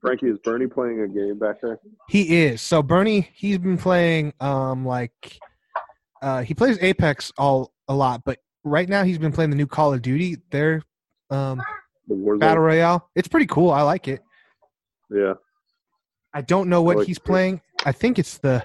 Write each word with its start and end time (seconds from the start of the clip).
Frankie, 0.00 0.28
is 0.28 0.38
Bernie 0.38 0.66
playing 0.66 1.00
a 1.02 1.08
game 1.08 1.38
back 1.38 1.60
there? 1.60 1.78
He 2.08 2.44
is. 2.44 2.62
So 2.62 2.82
Bernie, 2.82 3.28
he's 3.34 3.58
been 3.58 3.76
playing 3.78 4.32
um 4.40 4.84
like 4.86 5.38
uh 6.22 6.42
he 6.42 6.54
plays 6.54 6.78
Apex 6.80 7.32
all 7.38 7.72
a 7.88 7.94
lot, 7.94 8.22
but 8.24 8.38
right 8.64 8.88
now 8.88 9.04
he's 9.04 9.18
been 9.18 9.32
playing 9.32 9.50
the 9.50 9.56
new 9.56 9.66
Call 9.66 9.92
of 9.92 10.02
Duty. 10.02 10.36
Their 10.50 10.82
um 11.30 11.60
The 12.08 12.14
Warzone? 12.14 12.40
battle 12.40 12.62
royale. 12.62 13.08
It's 13.14 13.28
pretty 13.28 13.46
cool. 13.46 13.70
I 13.70 13.82
like 13.82 14.08
it. 14.08 14.20
Yeah. 15.10 15.34
I 16.32 16.42
don't 16.42 16.68
know 16.68 16.82
what 16.82 16.98
like 16.98 17.06
he's 17.06 17.18
it. 17.18 17.24
playing. 17.24 17.60
I 17.84 17.92
think 17.92 18.18
it's 18.18 18.38
the 18.38 18.62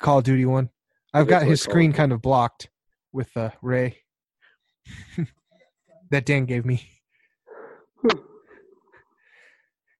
Call 0.00 0.18
of 0.18 0.24
Duty 0.24 0.46
one. 0.46 0.70
I've 1.14 1.26
got 1.28 1.42
his 1.42 1.60
like 1.64 1.70
screen 1.70 1.92
kind 1.92 2.12
of 2.12 2.22
blocked 2.22 2.70
with 3.12 3.36
uh, 3.36 3.50
Ray 3.60 3.98
that 6.12 6.24
Dan 6.26 6.44
gave 6.44 6.64
me. 6.64 6.86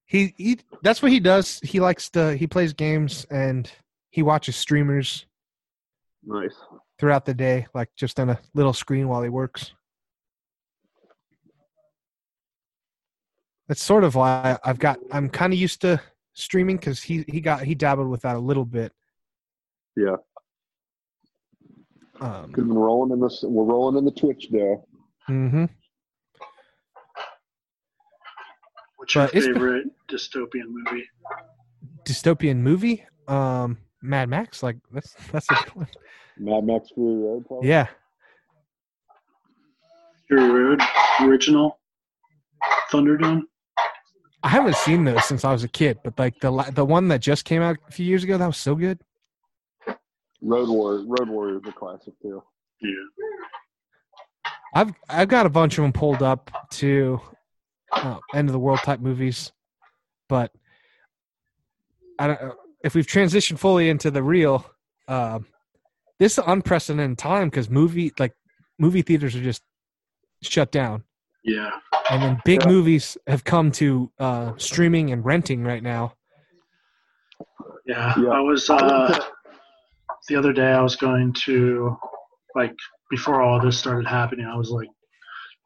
he 0.05 0.35
he 0.37 0.59
that's 0.83 1.03
what 1.03 1.11
he 1.11 1.19
does. 1.21 1.59
He 1.65 1.81
likes 1.81 2.09
to 2.11 2.37
he 2.37 2.47
plays 2.47 2.73
games 2.73 3.27
and 3.31 3.71
he 4.11 4.23
watches 4.23 4.55
streamers 4.57 5.27
Nice. 6.25 6.55
throughout 6.99 7.25
the 7.25 7.35
day, 7.35 7.67
like 7.75 7.89
just 7.97 8.21
on 8.21 8.31
a 8.31 8.39
little 8.55 8.73
screen 8.75 9.09
while 9.09 9.23
he 9.23 9.29
works. 9.31 9.73
That's 13.69 13.83
sort 13.83 14.05
of 14.05 14.15
why 14.15 14.59
I've 14.65 14.79
got. 14.79 14.99
I'm 15.11 15.31
kind 15.31 15.53
of 15.53 15.59
used 15.59 15.81
to 15.81 16.01
streaming 16.35 16.77
because 16.77 17.03
he 17.03 17.25
he 17.29 17.41
got 17.41 17.63
he 17.63 17.75
dabbled 17.75 18.09
with 18.09 18.21
that 18.23 18.37
a 18.37 18.39
little 18.39 18.67
bit. 18.67 18.93
Yeah. 19.97 20.17
Um, 22.21 22.53
we're 22.55 22.65
rolling 22.65 23.13
in 23.13 23.21
this. 23.21 23.43
We're 23.43 23.65
rolling 23.65 23.97
in 23.97 24.05
the 24.05 24.11
Twitch 24.11 24.49
there. 24.51 24.77
hmm 25.27 25.65
What's 29.03 29.17
your 29.17 29.25
But 29.27 29.35
it's- 29.35 29.53
favorite 29.53 29.87
dystopian 30.09 30.67
movie? 30.69 31.09
Dystopian 32.05 32.59
movie. 32.59 33.05
Um, 33.27 33.79
Mad 34.01 34.29
Max. 34.29 34.63
Like 34.63 34.77
that's 34.93 35.13
that's 35.33 35.51
a 35.51 35.55
good 35.55 35.75
one. 35.75 35.89
Mad 36.39 36.65
Max 36.65 36.91
Fury 36.95 37.17
Road. 37.21 37.45
Probably. 37.49 37.69
Yeah. 37.69 37.89
Fury 40.29 40.49
Road, 40.49 40.81
original, 41.21 41.81
Thunderdome. 42.93 43.43
I 44.45 44.49
haven't 44.49 44.77
seen 44.77 45.03
those 45.05 45.25
since 45.25 45.45
I 45.45 45.51
was 45.51 45.65
a 45.65 45.69
kid, 45.69 45.99
but 46.05 46.17
like 46.17 46.39
the 46.39 46.51
the 46.73 46.85
one 46.85 47.09
that 47.09 47.21
just 47.23 47.45
came 47.45 47.61
out 47.61 47.77
a 47.89 47.91
few 47.91 48.07
years 48.07 48.23
ago, 48.23 48.39
that 48.39 48.47
was 48.47 48.57
so 48.57 48.77
good. 48.77 49.01
Road 50.41 50.69
War. 50.69 51.03
Road 51.07 51.29
Warrior 51.29 51.57
is 51.57 51.63
a 51.67 51.73
classic 51.73 52.15
too. 52.23 52.41
Yeah. 52.81 52.91
I've 54.75 54.93
I've 55.09 55.29
got 55.29 55.47
a 55.47 55.51
bunch 55.51 55.77
of 55.79 55.83
them 55.83 55.93
pulled 55.93 56.23
up 56.23 56.51
to 56.75 57.21
uh, 57.93 58.19
end 58.35 58.49
of 58.49 58.53
the 58.53 58.59
world 58.59 58.81
type 58.81 59.01
movies, 59.01 59.53
but 60.29 60.53
I 62.19 62.27
don't 62.29 62.53
if 62.85 62.95
we've 62.95 63.07
transitioned 63.07 63.59
fully 63.59 63.89
into 63.89 64.11
the 64.11 64.23
real. 64.23 64.65
Um, 65.09 65.47
this 66.19 66.39
is 66.39 66.45
unprecedented 66.47 67.19
time 67.19 67.49
because 67.49 67.69
movie 67.69 68.13
like 68.19 68.33
movie 68.79 69.03
theaters 69.03 69.35
are 69.37 69.43
just 69.43 69.63
shut 70.43 70.71
down, 70.73 71.05
Yeah. 71.45 71.71
and 72.11 72.23
then 72.23 72.41
big 72.45 72.63
Yeah. 72.63 72.69
movies 72.69 73.17
have 73.27 73.45
come 73.45 73.71
to 73.73 74.11
uh, 74.19 74.53
streaming 74.57 75.11
and 75.13 75.25
renting 75.25 75.63
right 75.65 75.83
now. 75.83 76.15
Yeah. 77.87 78.15
Yeah. 78.19 78.29
I 78.31 78.41
was 78.41 78.69
uh 78.71 79.19
the 80.29 80.37
other 80.37 80.53
day 80.53 80.73
I 80.73 80.81
was 80.81 80.97
going 80.97 81.33
to 81.45 81.97
like 82.55 82.75
before 83.11 83.43
all 83.43 83.61
this 83.61 83.79
started 83.79 84.07
happening, 84.07 84.47
I 84.47 84.57
was 84.57 84.71
like, 84.71 84.89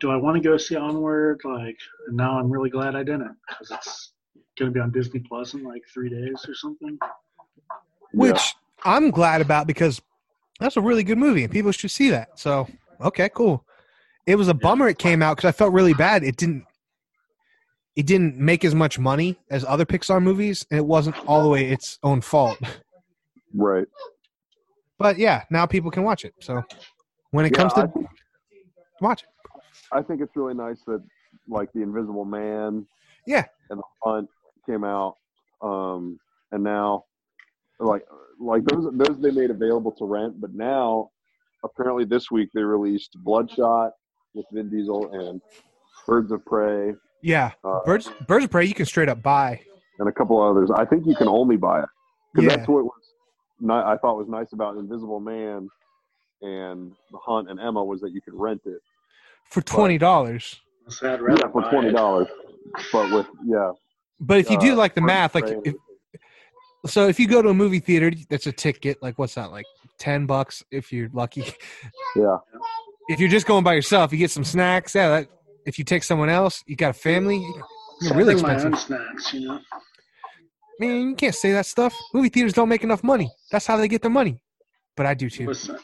do 0.00 0.10
I 0.10 0.16
want 0.16 0.36
to 0.36 0.46
go 0.46 0.56
see 0.56 0.76
Onward? 0.76 1.40
Like, 1.44 1.78
and 2.08 2.16
now 2.16 2.38
I'm 2.38 2.50
really 2.50 2.70
glad 2.70 2.94
I 2.94 3.02
didn't 3.02 3.36
because 3.48 3.70
it's 3.70 4.12
going 4.58 4.70
to 4.70 4.74
be 4.74 4.80
on 4.80 4.90
Disney 4.92 5.20
Plus 5.20 5.54
in 5.54 5.62
like 5.64 5.82
three 5.92 6.08
days 6.08 6.44
or 6.48 6.54
something. 6.54 6.98
which 8.12 8.54
I'm 8.84 9.10
glad 9.10 9.40
about 9.40 9.66
because 9.66 10.00
that's 10.60 10.76
a 10.76 10.80
really 10.80 11.02
good 11.04 11.18
movie 11.18 11.44
and 11.44 11.52
people 11.52 11.72
should 11.72 11.90
see 11.90 12.10
that. 12.10 12.38
So, 12.38 12.68
okay, 13.00 13.28
cool. 13.34 13.64
It 14.26 14.36
was 14.36 14.48
a 14.48 14.54
bummer 14.54 14.88
it 14.88 14.98
came 14.98 15.22
out 15.22 15.36
because 15.36 15.48
I 15.48 15.52
felt 15.52 15.72
really 15.72 15.94
bad. 15.94 16.24
It 16.24 16.36
didn't. 16.36 16.64
It 17.94 18.06
didn't 18.06 18.36
make 18.36 18.62
as 18.64 18.74
much 18.74 18.98
money 18.98 19.38
as 19.50 19.64
other 19.64 19.86
Pixar 19.86 20.22
movies, 20.22 20.66
and 20.70 20.78
it 20.78 20.84
wasn't 20.84 21.16
all 21.26 21.42
the 21.42 21.48
way 21.48 21.70
its 21.70 21.98
own 22.02 22.20
fault. 22.20 22.58
Right. 23.54 23.86
But 24.98 25.18
yeah, 25.18 25.44
now 25.50 25.64
people 25.66 25.90
can 25.90 26.02
watch 26.02 26.24
it. 26.24 26.34
So 26.40 26.62
when 27.30 27.46
it 27.46 27.52
Yeah, 27.52 27.56
comes 27.56 27.72
to 27.74 27.82
I 27.82 27.86
watch 29.00 29.22
it, 29.22 29.28
I 29.92 30.02
think 30.02 30.20
it's 30.20 30.34
really 30.36 30.54
nice 30.54 30.80
that 30.86 31.02
like 31.48 31.72
the 31.72 31.82
Invisible 31.82 32.24
Man. 32.24 32.86
Yeah. 33.26 33.44
And 33.70 33.78
the 33.78 33.84
Hunt 34.02 34.28
came 34.66 34.84
out, 34.84 35.16
um, 35.62 36.18
and 36.52 36.62
now 36.62 37.04
like 37.80 38.02
like 38.40 38.64
those 38.64 38.88
those 38.92 39.20
they 39.20 39.30
made 39.30 39.50
available 39.50 39.92
to 39.92 40.04
rent, 40.04 40.40
but 40.40 40.54
now 40.54 41.10
apparently 41.64 42.04
this 42.04 42.30
week 42.30 42.50
they 42.54 42.62
released 42.62 43.16
Bloodshot 43.16 43.92
with 44.34 44.46
Vin 44.52 44.70
Diesel 44.70 45.12
and 45.12 45.40
Birds 46.06 46.30
of 46.30 46.44
Prey 46.44 46.94
yeah, 47.22 47.52
uh, 47.64 47.80
birds 47.84 48.08
birds 48.26 48.44
of 48.44 48.50
prey 48.50 48.64
you 48.66 48.74
can 48.74 48.86
straight 48.86 49.08
up 49.08 49.20
buy. 49.22 49.60
and 49.98 50.08
a 50.08 50.12
couple 50.12 50.40
others. 50.40 50.70
I 50.70 50.84
think 50.84 51.06
you 51.06 51.16
can 51.16 51.28
only 51.28 51.56
buy 51.56 51.80
it 51.80 51.88
because 52.32 52.48
Yeah, 52.48 52.56
that's 52.56 52.68
what 52.68 52.84
was 52.84 52.92
I 53.68 53.96
thought 53.96 54.16
was 54.16 54.28
nice 54.28 54.52
about 54.52 54.76
Invisible 54.76 55.18
Man 55.20 55.68
and 56.42 56.92
The 57.10 57.18
Hunt 57.18 57.50
and 57.50 57.58
Emma 57.58 57.82
was 57.82 58.00
that 58.02 58.12
you 58.12 58.20
could 58.20 58.34
rent 58.34 58.60
it. 58.66 58.80
For 59.50 59.60
twenty 59.62 59.98
dollars. 59.98 60.60
So 60.88 61.12
I'd 61.12 61.20
rather 61.20 61.42
Yeah, 61.46 61.52
for 61.52 61.62
twenty 61.70 61.92
dollars, 61.92 62.28
But 62.92 63.12
with 63.12 63.26
yeah, 63.46 63.72
But 64.20 64.38
if 64.38 64.50
you 64.50 64.58
do 64.58 64.72
uh, 64.72 64.76
like 64.76 64.94
the 64.94 65.00
math, 65.00 65.34
like 65.34 65.46
if, 65.64 65.74
so 66.86 67.08
if 67.08 67.18
you 67.18 67.26
go 67.26 67.42
to 67.42 67.48
a 67.48 67.54
movie 67.54 67.80
theater 67.80 68.10
that's 68.30 68.46
a 68.46 68.52
ticket 68.52 69.02
like 69.02 69.18
what's 69.18 69.34
that 69.34 69.50
like 69.50 69.64
10 69.98 70.26
bucks 70.26 70.62
if 70.70 70.92
you're 70.92 71.08
lucky? 71.12 71.44
Yeah, 72.14 72.36
if 73.08 73.18
you're 73.20 73.28
just 73.28 73.46
going 73.46 73.64
by 73.64 73.74
yourself 73.74 74.12
you 74.12 74.18
get 74.18 74.30
some 74.30 74.44
snacks. 74.44 74.94
Yeah 74.94 75.08
that, 75.08 75.28
if 75.64 75.78
you 75.78 75.84
take 75.84 76.04
someone 76.04 76.28
else 76.28 76.62
you 76.66 76.76
got 76.76 76.90
a 76.90 76.92
family 76.92 77.44
you're 78.00 78.14
really 78.14 78.34
bring 78.34 78.46
my 78.46 78.54
expensive. 78.54 78.92
own 78.92 78.98
snacks, 78.98 79.34
you 79.34 79.48
know. 79.48 79.58
man 80.78 81.08
you 81.08 81.14
can't 81.16 81.34
say 81.34 81.52
that 81.52 81.66
stuff. 81.66 81.94
Movie 82.14 82.28
theaters 82.28 82.52
don't 82.52 82.68
make 82.68 82.84
enough 82.84 83.02
money. 83.02 83.30
That's 83.50 83.66
how 83.66 83.76
they 83.76 83.88
get 83.88 84.02
their 84.02 84.10
money. 84.10 84.40
But 84.96 85.06
i 85.06 85.14
do 85.14 85.28
too. 85.28 85.48
Listen, 85.48 85.78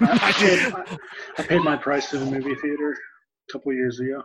I, 0.00 0.18
I, 0.22 0.32
paid, 0.32 0.72
I, 0.72 0.96
I 1.38 1.42
paid 1.42 1.60
my 1.62 1.76
price 1.76 2.10
to 2.10 2.18
the 2.18 2.26
movie 2.26 2.54
theater 2.56 2.92
a 3.48 3.52
couple 3.52 3.72
years 3.72 4.00
ago. 4.00 4.22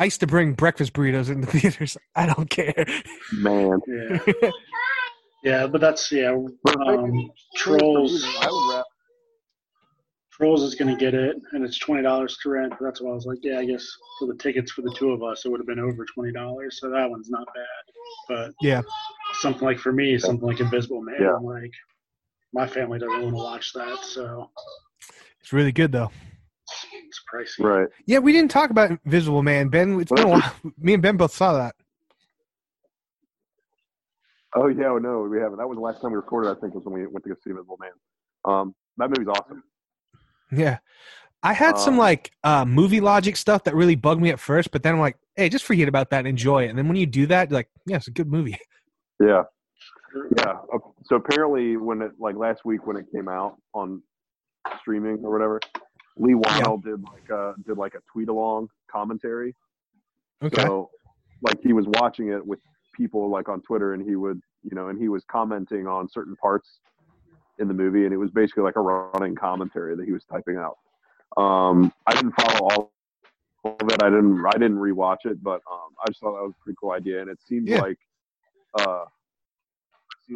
i 0.00 0.04
used 0.04 0.20
to 0.20 0.26
bring 0.26 0.52
breakfast 0.54 0.92
burritos 0.92 1.30
in 1.30 1.40
the 1.42 1.46
theaters 1.58 1.96
i 2.16 2.26
don't 2.26 2.48
care 2.50 2.84
man. 3.32 3.78
Yeah, 3.86 4.50
yeah, 5.44 5.66
but 5.66 5.80
that's 5.80 6.10
yeah. 6.12 6.34
But 6.62 6.74
if 6.74 6.86
they- 6.86 6.94
Um, 6.94 7.30
Trolls, 7.56 8.24
I 8.40 8.46
would 8.50 8.70
rather. 8.70 8.84
Trolls 10.32 10.62
is 10.62 10.74
gonna 10.76 10.96
get 10.96 11.14
it, 11.14 11.36
and 11.52 11.64
it's 11.64 11.78
twenty 11.78 12.02
dollars 12.02 12.36
to 12.42 12.48
rent. 12.50 12.72
That's 12.80 13.00
why 13.02 13.10
I 13.10 13.14
was 13.14 13.26
like, 13.26 13.38
yeah, 13.42 13.58
I 13.58 13.64
guess 13.66 13.86
for 14.18 14.26
the 14.28 14.34
tickets 14.38 14.72
for 14.72 14.82
the 14.82 14.94
two 14.96 15.10
of 15.10 15.22
us, 15.22 15.44
it 15.44 15.48
would 15.50 15.60
have 15.60 15.66
been 15.66 15.78
over 15.78 16.06
twenty 16.14 16.32
dollars. 16.32 16.78
So 16.80 16.88
that 16.90 17.10
one's 17.10 17.28
not 17.28 17.46
bad. 17.54 17.84
But 18.28 18.50
Yeah. 18.62 18.82
something 19.40 19.64
like 19.64 19.78
for 19.78 19.92
me, 19.92 20.16
something 20.18 20.46
like 20.46 20.60
Invisible 20.60 21.02
Man, 21.02 21.16
Yeah. 21.20 21.32
like 21.34 21.70
my 22.52 22.66
family 22.66 22.98
doesn't 22.98 23.22
want 23.22 23.30
to 23.30 23.34
watch 23.34 23.72
that, 23.72 23.98
so 24.04 24.50
it's 25.40 25.52
really 25.52 25.72
good 25.72 25.92
though 25.92 26.10
it's, 26.68 26.86
it's 26.92 27.20
pricey. 27.32 27.64
Right. 27.64 27.88
yeah 28.06 28.18
we 28.18 28.32
didn't 28.32 28.50
talk 28.50 28.70
about 28.70 28.90
invisible 28.90 29.42
man 29.42 29.68
ben 29.68 30.00
it's 30.00 30.12
been 30.12 30.24
a 30.24 30.28
while 30.28 30.54
me 30.78 30.94
and 30.94 31.02
ben 31.02 31.16
both 31.16 31.34
saw 31.34 31.52
that 31.54 31.74
Oh 34.54 34.68
yeah, 34.68 34.98
no, 35.00 35.22
we 35.22 35.38
haven't. 35.38 35.58
That 35.58 35.68
was 35.68 35.76
the 35.76 35.82
last 35.82 36.02
time 36.02 36.10
we 36.10 36.16
recorded. 36.16 36.50
I 36.50 36.60
think 36.60 36.74
was 36.74 36.84
when 36.84 36.94
we 36.94 37.06
went 37.06 37.24
to 37.24 37.30
go 37.30 37.36
see 37.42 37.50
Invisible 37.50 37.78
Man. 37.80 37.90
Um, 38.44 38.74
that 38.98 39.08
movie's 39.08 39.28
awesome. 39.28 39.62
Yeah. 40.50 40.78
I 41.42 41.54
had 41.54 41.78
some 41.78 41.94
Um, 41.94 42.00
like 42.00 42.30
uh, 42.44 42.64
movie 42.64 43.00
logic 43.00 43.36
stuff 43.36 43.64
that 43.64 43.74
really 43.74 43.96
bugged 43.96 44.20
me 44.20 44.30
at 44.30 44.38
first, 44.38 44.70
but 44.70 44.82
then 44.82 44.94
I'm 44.94 45.00
like, 45.00 45.16
hey, 45.36 45.48
just 45.48 45.64
forget 45.64 45.88
about 45.88 46.10
that 46.10 46.18
and 46.18 46.28
enjoy 46.28 46.64
it. 46.64 46.68
And 46.68 46.78
then 46.78 46.86
when 46.86 46.96
you 46.96 47.06
do 47.06 47.26
that, 47.26 47.50
you're 47.50 47.58
like, 47.58 47.68
yeah, 47.86 47.96
it's 47.96 48.08
a 48.08 48.12
good 48.12 48.30
movie. 48.30 48.56
Yeah, 49.20 49.44
yeah. 50.36 50.54
So 51.12 51.16
apparently, 51.16 51.76
when 51.76 52.00
it 52.00 52.12
like 52.18 52.36
last 52.36 52.64
week 52.64 52.86
when 52.86 52.96
it 52.96 53.04
came 53.14 53.28
out 53.28 53.58
on 53.74 54.02
streaming 54.80 55.18
or 55.22 55.30
whatever, 55.30 55.60
Leigh 56.16 56.32
Whannell 56.32 56.82
did 56.82 57.02
like 57.02 57.28
a 57.28 57.52
did 57.66 57.76
like 57.76 57.94
a 57.94 57.98
tweet 58.10 58.30
along 58.30 58.68
commentary. 58.90 59.54
Okay. 60.42 60.62
So 60.62 60.88
like 61.42 61.60
he 61.62 61.74
was 61.74 61.84
watching 61.86 62.28
it 62.28 62.46
with 62.46 62.60
people 62.96 63.28
like 63.28 63.50
on 63.50 63.60
Twitter, 63.60 63.92
and 63.92 64.02
he 64.02 64.16
would 64.16 64.40
you 64.62 64.74
know, 64.74 64.88
and 64.88 64.98
he 64.98 65.10
was 65.10 65.22
commenting 65.30 65.86
on 65.86 66.08
certain 66.08 66.34
parts 66.36 66.78
in 67.58 67.68
the 67.68 67.74
movie, 67.74 68.06
and 68.06 68.14
it 68.14 68.16
was 68.16 68.30
basically 68.30 68.62
like 68.62 68.76
a 68.76 68.80
running 68.80 69.34
commentary 69.34 69.94
that 69.94 70.06
he 70.06 70.12
was 70.12 70.24
typing 70.24 70.56
out. 70.56 70.78
Um, 71.36 71.92
I 72.06 72.14
didn't 72.14 72.32
follow 72.40 72.70
all 72.70 72.92
of 73.64 73.90
it. 73.90 74.02
I 74.02 74.08
didn't. 74.08 74.42
I 74.46 74.52
didn't 74.52 74.78
rewatch 74.78 75.26
it, 75.26 75.42
but 75.42 75.60
um, 75.70 75.90
I 76.02 76.08
just 76.08 76.20
thought 76.20 76.36
that 76.36 76.42
was 76.42 76.54
a 76.58 76.64
pretty 76.64 76.78
cool 76.80 76.92
idea, 76.92 77.20
and 77.20 77.28
it 77.28 77.38
seems 77.46 77.68
Yeah. 77.68 77.82
like. 77.82 77.98
Uh, 78.78 79.04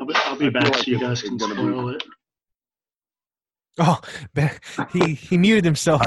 I'll 0.01 0.07
be, 0.07 0.15
I'll 0.15 0.37
be 0.37 0.51
back 0.51 0.75
so 0.77 0.91
you 0.91 0.99
guys 0.99 1.23
can 1.23 1.39
spoil 1.39 1.91
it. 1.91 2.03
Oh, 3.79 4.01
Ben, 4.35 4.51
he 4.91 5.15
he 5.15 5.37
muted 5.37 5.65
himself. 5.65 6.01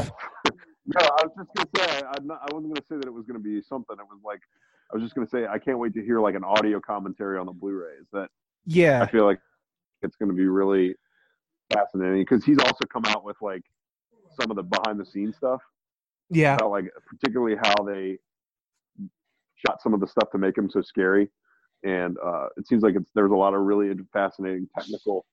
No, 0.86 1.02
I 1.02 1.24
was 1.24 1.32
just 1.38 1.50
gonna 1.56 1.70
say 1.78 2.02
I, 2.04 2.16
not, 2.24 2.40
I 2.42 2.54
wasn't 2.54 2.74
gonna 2.74 2.86
say 2.90 2.96
that 2.98 3.06
it 3.06 3.14
was 3.14 3.26
gonna 3.26 3.40
be 3.40 3.62
something. 3.62 3.96
It 4.00 4.06
was 4.10 4.20
like 4.24 4.42
I 4.92 4.96
was 4.96 5.04
just 5.04 5.14
gonna 5.14 5.28
say 5.28 5.46
I 5.46 5.60
can't 5.60 5.78
wait 5.78 5.94
to 5.94 6.04
hear 6.04 6.20
like 6.20 6.36
an 6.36 6.44
audio 6.44 6.80
commentary 6.80 7.38
on 7.38 7.46
the 7.46 7.52
Blu-rays. 7.52 8.06
That 8.12 8.30
Yeah, 8.66 9.04
I 9.04 9.08
feel 9.08 9.26
like 9.26 9.40
it's 10.02 10.16
gonna 10.16 10.34
be 10.34 10.48
really 10.48 10.96
fascinating 11.72 12.22
because 12.22 12.44
he's 12.44 12.58
also 12.58 12.86
come 12.92 13.06
out 13.06 13.24
with 13.24 13.38
like 13.42 13.64
some 14.40 14.50
of 14.50 14.56
the 14.56 14.64
behind 14.64 15.00
the 15.00 15.06
scenes 15.06 15.36
stuff 15.38 15.62
yeah, 16.30 16.56
about 16.56 16.72
like 16.72 16.86
particularly 17.08 17.56
how 17.56 17.84
they 17.84 18.18
shot 19.56 19.82
some 19.82 19.94
of 19.94 20.00
the 20.00 20.08
stuff 20.08 20.30
to 20.32 20.38
make 20.38 20.58
him 20.58 20.70
so 20.70 20.82
scary, 20.82 21.30
and 21.84 22.18
uh, 22.24 22.48
it 22.58 22.68
seems 22.68 22.84
like 22.84 22.96
it's 22.96 23.10
there's 23.16 23.32
a 23.32 23.36
lot 23.36 23.54
of 23.54 23.62
really 23.62 23.94
fascinating 24.14 24.68
technical 24.78 25.26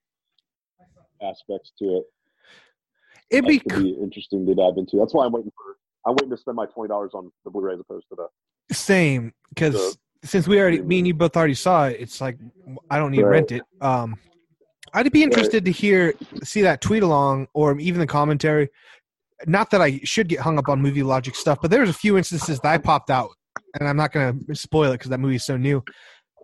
aspects 1.23 1.73
to 1.79 1.85
it. 1.99 2.05
it'd 3.31 3.47
be 3.47 3.61
be 3.75 3.97
interesting 4.03 4.47
to 4.47 4.55
dive 4.55 4.75
into. 4.77 4.97
That's 4.99 5.15
why 5.15 5.25
I'm 5.27 5.33
waiting 5.33 5.51
for. 5.57 5.77
I'm 6.09 6.15
waiting 6.15 6.31
to 6.31 6.37
spend 6.37 6.57
my 6.57 6.67
twenty 6.67 6.89
dollars 6.89 7.13
on 7.15 7.31
the 7.45 7.51
Blu-ray 7.51 7.75
as 7.75 7.81
opposed 7.81 8.07
to 8.11 8.17
the. 8.17 8.75
same 8.75 9.33
because 9.51 9.75
So- 9.75 9.93
since 10.25 10.49
we 10.49 10.59
already, 10.61 10.81
me 10.83 10.99
and 10.99 11.07
you 11.07 11.15
both 11.15 11.37
already 11.37 11.55
saw 11.55 11.87
it, 11.87 12.01
it's 12.01 12.21
like 12.21 12.37
I 12.91 12.99
don't 12.99 13.13
need 13.13 13.19
to 13.19 13.27
Right. 13.27 13.33
rent 13.33 13.53
it. 13.53 13.63
Um, 13.81 14.17
I'd 14.93 15.13
be 15.13 15.23
interested 15.23 15.65
to 15.67 15.71
hear, 15.71 16.15
see 16.43 16.63
that 16.63 16.81
tweet 16.81 17.03
along, 17.05 17.47
or 17.55 17.79
even 17.79 18.01
the 18.01 18.07
commentary. 18.07 18.69
Not 19.47 19.71
that 19.71 19.81
I 19.83 20.01
should 20.05 20.27
get 20.29 20.41
hung 20.41 20.59
up 20.59 20.69
on 20.69 20.81
movie 20.81 21.03
logic 21.03 21.35
stuff, 21.37 21.59
but 21.61 21.71
there's 21.71 21.91
a 21.91 21.93
few 21.93 22.17
instances 22.17 22.59
that 22.61 22.73
I 22.73 22.79
popped 22.79 23.11
out, 23.11 23.31
and 23.79 23.87
I'm 23.89 23.97
not 23.97 24.11
going 24.13 24.45
to 24.47 24.55
spoil 24.55 24.91
it 24.93 24.95
because 24.95 25.11
that 25.11 25.21
movie's 25.21 25.45
so 25.45 25.57
new. 25.57 25.85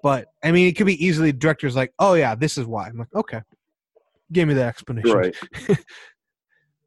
But 0.03 0.33
I 0.43 0.51
mean, 0.51 0.67
it 0.69 0.73
could 0.73 0.87
be 0.87 1.05
easily 1.05 1.33
directors 1.33 1.77
like, 1.77 1.93
"Oh 1.99 2.15
yeah, 2.15 2.35
this 2.35 2.59
is 2.59 2.67
why." 2.67 2.89
I'm 2.89 2.99
like, 2.99 3.15
okay, 3.15 3.41
give 4.33 4.49
me 4.49 4.55
the 4.55 4.65
explanation. 4.65 5.13
Right. 5.17 5.37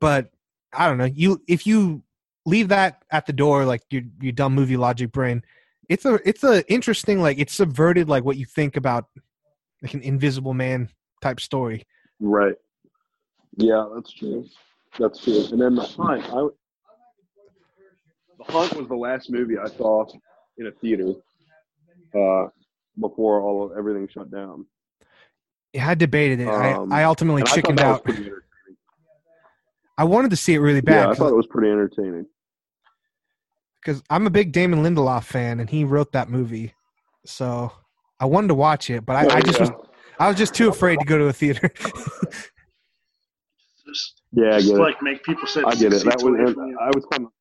but 0.02 0.32
I 0.74 0.88
don't 0.88 0.98
know. 0.98 1.06
You 1.06 1.42
if 1.48 1.66
you 1.66 2.04
leave 2.46 2.68
that 2.70 3.04
at 3.12 3.26
the 3.26 3.34
door, 3.34 3.66
like 3.66 3.82
your 3.90 4.04
your 4.20 4.34
dumb 4.34 4.54
movie 4.54 4.78
logic 4.78 5.14
brain, 5.14 5.44
it's 5.88 6.04
a 6.06 6.20
it's 6.28 6.44
a 6.44 6.70
interesting 6.72 7.22
like 7.22 7.40
it's 7.40 7.54
subverted 7.54 8.10
like 8.10 8.26
what 8.26 8.38
you 8.38 8.46
think 8.46 8.76
about 8.76 9.06
like 9.82 9.94
an 9.94 10.02
Invisible 10.02 10.54
Man 10.54 10.90
type 11.22 11.40
story. 11.40 11.86
Right. 12.20 12.56
Yeah, 13.58 13.88
that's 13.94 14.12
true. 14.12 14.46
That's 15.00 15.24
true. 15.24 15.46
And 15.52 15.62
then 15.62 15.76
the 15.76 15.84
hunt. 15.84 16.24
I, 16.26 16.48
the 18.38 18.52
hunt 18.52 18.74
was 18.76 18.88
the 18.90 18.96
last 18.96 19.32
movie 19.32 19.58
I 19.58 19.68
saw 19.68 20.06
in 20.58 20.68
a 20.68 20.72
theater 20.72 21.14
uh, 22.14 22.48
before 23.00 23.42
all 23.42 23.65
of 23.65 23.77
everything 23.77 24.07
shut 24.07 24.31
down. 24.31 24.65
Yeah, 25.74 25.89
I 25.89 25.95
debated 25.95 26.39
it. 26.42 26.47
Um, 26.47 26.92
I 26.94 27.01
I 27.01 27.03
ultimately 27.06 27.42
And 27.42 27.50
I 27.50 27.53
chickened 27.56 27.80
out. 27.81 28.06
I 29.97 30.03
wanted 30.03 30.31
to 30.31 30.38
see 30.38 30.53
it 30.53 30.59
really 30.59 30.81
Yeah, 30.86 31.09
I 31.09 31.13
thought 31.15 31.30
it 31.30 31.36
was 31.36 31.47
pretty 31.47 31.69
entertaining. 31.71 32.25
because 33.81 34.01
I'm 34.09 34.25
a 34.27 34.30
big 34.30 34.51
Damon 34.51 34.83
Lindelof 34.83 35.24
fan, 35.24 35.59
and 35.59 35.69
he 35.69 35.83
wrote 35.83 36.12
that 36.13 36.30
movie, 36.30 36.74
so 37.25 37.71
I 38.19 38.25
wanted 38.25 38.47
to 38.50 38.56
watch 38.56 38.89
it, 38.89 39.06
but 39.06 39.15
I, 39.15 39.36
I 39.38 39.42
just 39.42 39.59
Oh, 39.62 39.63
yeah. 39.65 39.71
was 39.71 39.88
I 40.19 40.27
was 40.30 40.38
just 40.38 40.53
too 40.53 40.69
afraid 40.69 41.00
to 41.00 41.06
go 41.06 41.18
to 41.18 41.25
a 41.25 41.33
theater. 41.33 41.69
Just, 43.88 44.21
Yeah, 44.31 44.56
I 44.56 44.59
just 44.59 44.68
get 44.69 44.77
it. 44.77 44.81
like 44.81 45.01
make 45.03 45.24
people 45.24 45.47
sit. 45.47 45.63
I 45.65 45.75
get 45.75 45.94
it. 45.94 46.03
That 46.06 46.21
was. 46.24 46.56
I 46.81 46.89
was 46.95 47.06
kind 47.12 47.25
of. 47.25 47.31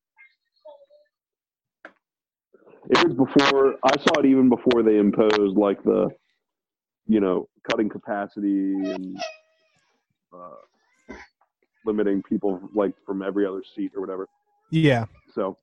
It 2.89 3.07
was 3.07 3.15
before 3.15 3.75
I 3.83 3.97
saw 4.01 4.19
it. 4.19 4.25
Even 4.25 4.49
before 4.49 4.83
they 4.83 4.97
imposed 4.97 5.57
like 5.57 5.81
the, 5.83 6.09
you 7.07 7.19
know, 7.19 7.47
cutting 7.69 7.89
capacity 7.89 8.73
and 8.73 9.17
uh, 10.33 11.15
limiting 11.85 12.21
people 12.23 12.59
like 12.73 12.93
from 13.05 13.21
every 13.21 13.45
other 13.45 13.63
seat 13.75 13.91
or 13.95 14.01
whatever. 14.01 14.27
yeah, 14.71 15.05
So 15.33 15.57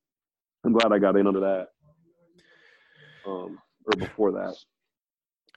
I'm 0.64 0.72
glad 0.72 0.92
I 0.92 0.98
got 0.98 1.16
in 1.16 1.26
under 1.26 1.40
that. 1.40 1.69
Um, 3.25 3.58
or 3.86 3.96
before 3.96 4.32
that. 4.32 4.54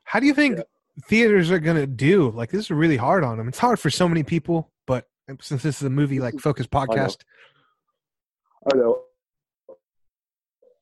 How 0.03 0.19
do 0.19 0.27
you 0.27 0.33
think 0.35 0.57
Yeah. 0.57 0.63
theaters 1.07 1.49
are 1.49 1.59
gonna 1.59 1.87
do? 1.87 2.29
Like 2.29 2.51
this 2.51 2.61
is 2.65 2.71
really 2.71 2.97
hard 2.97 3.23
on 3.23 3.37
them. 3.37 3.47
It's 3.47 3.57
hard 3.59 3.79
for 3.79 3.89
so 3.89 4.07
many 4.07 4.21
people, 4.23 4.71
but 4.85 5.07
since 5.41 5.63
this 5.63 5.77
is 5.77 5.81
a 5.83 5.89
movie 5.89 6.19
like 6.19 6.39
focus 6.39 6.67
podcast, 6.67 7.23
I 8.71 8.77
know. 8.77 9.01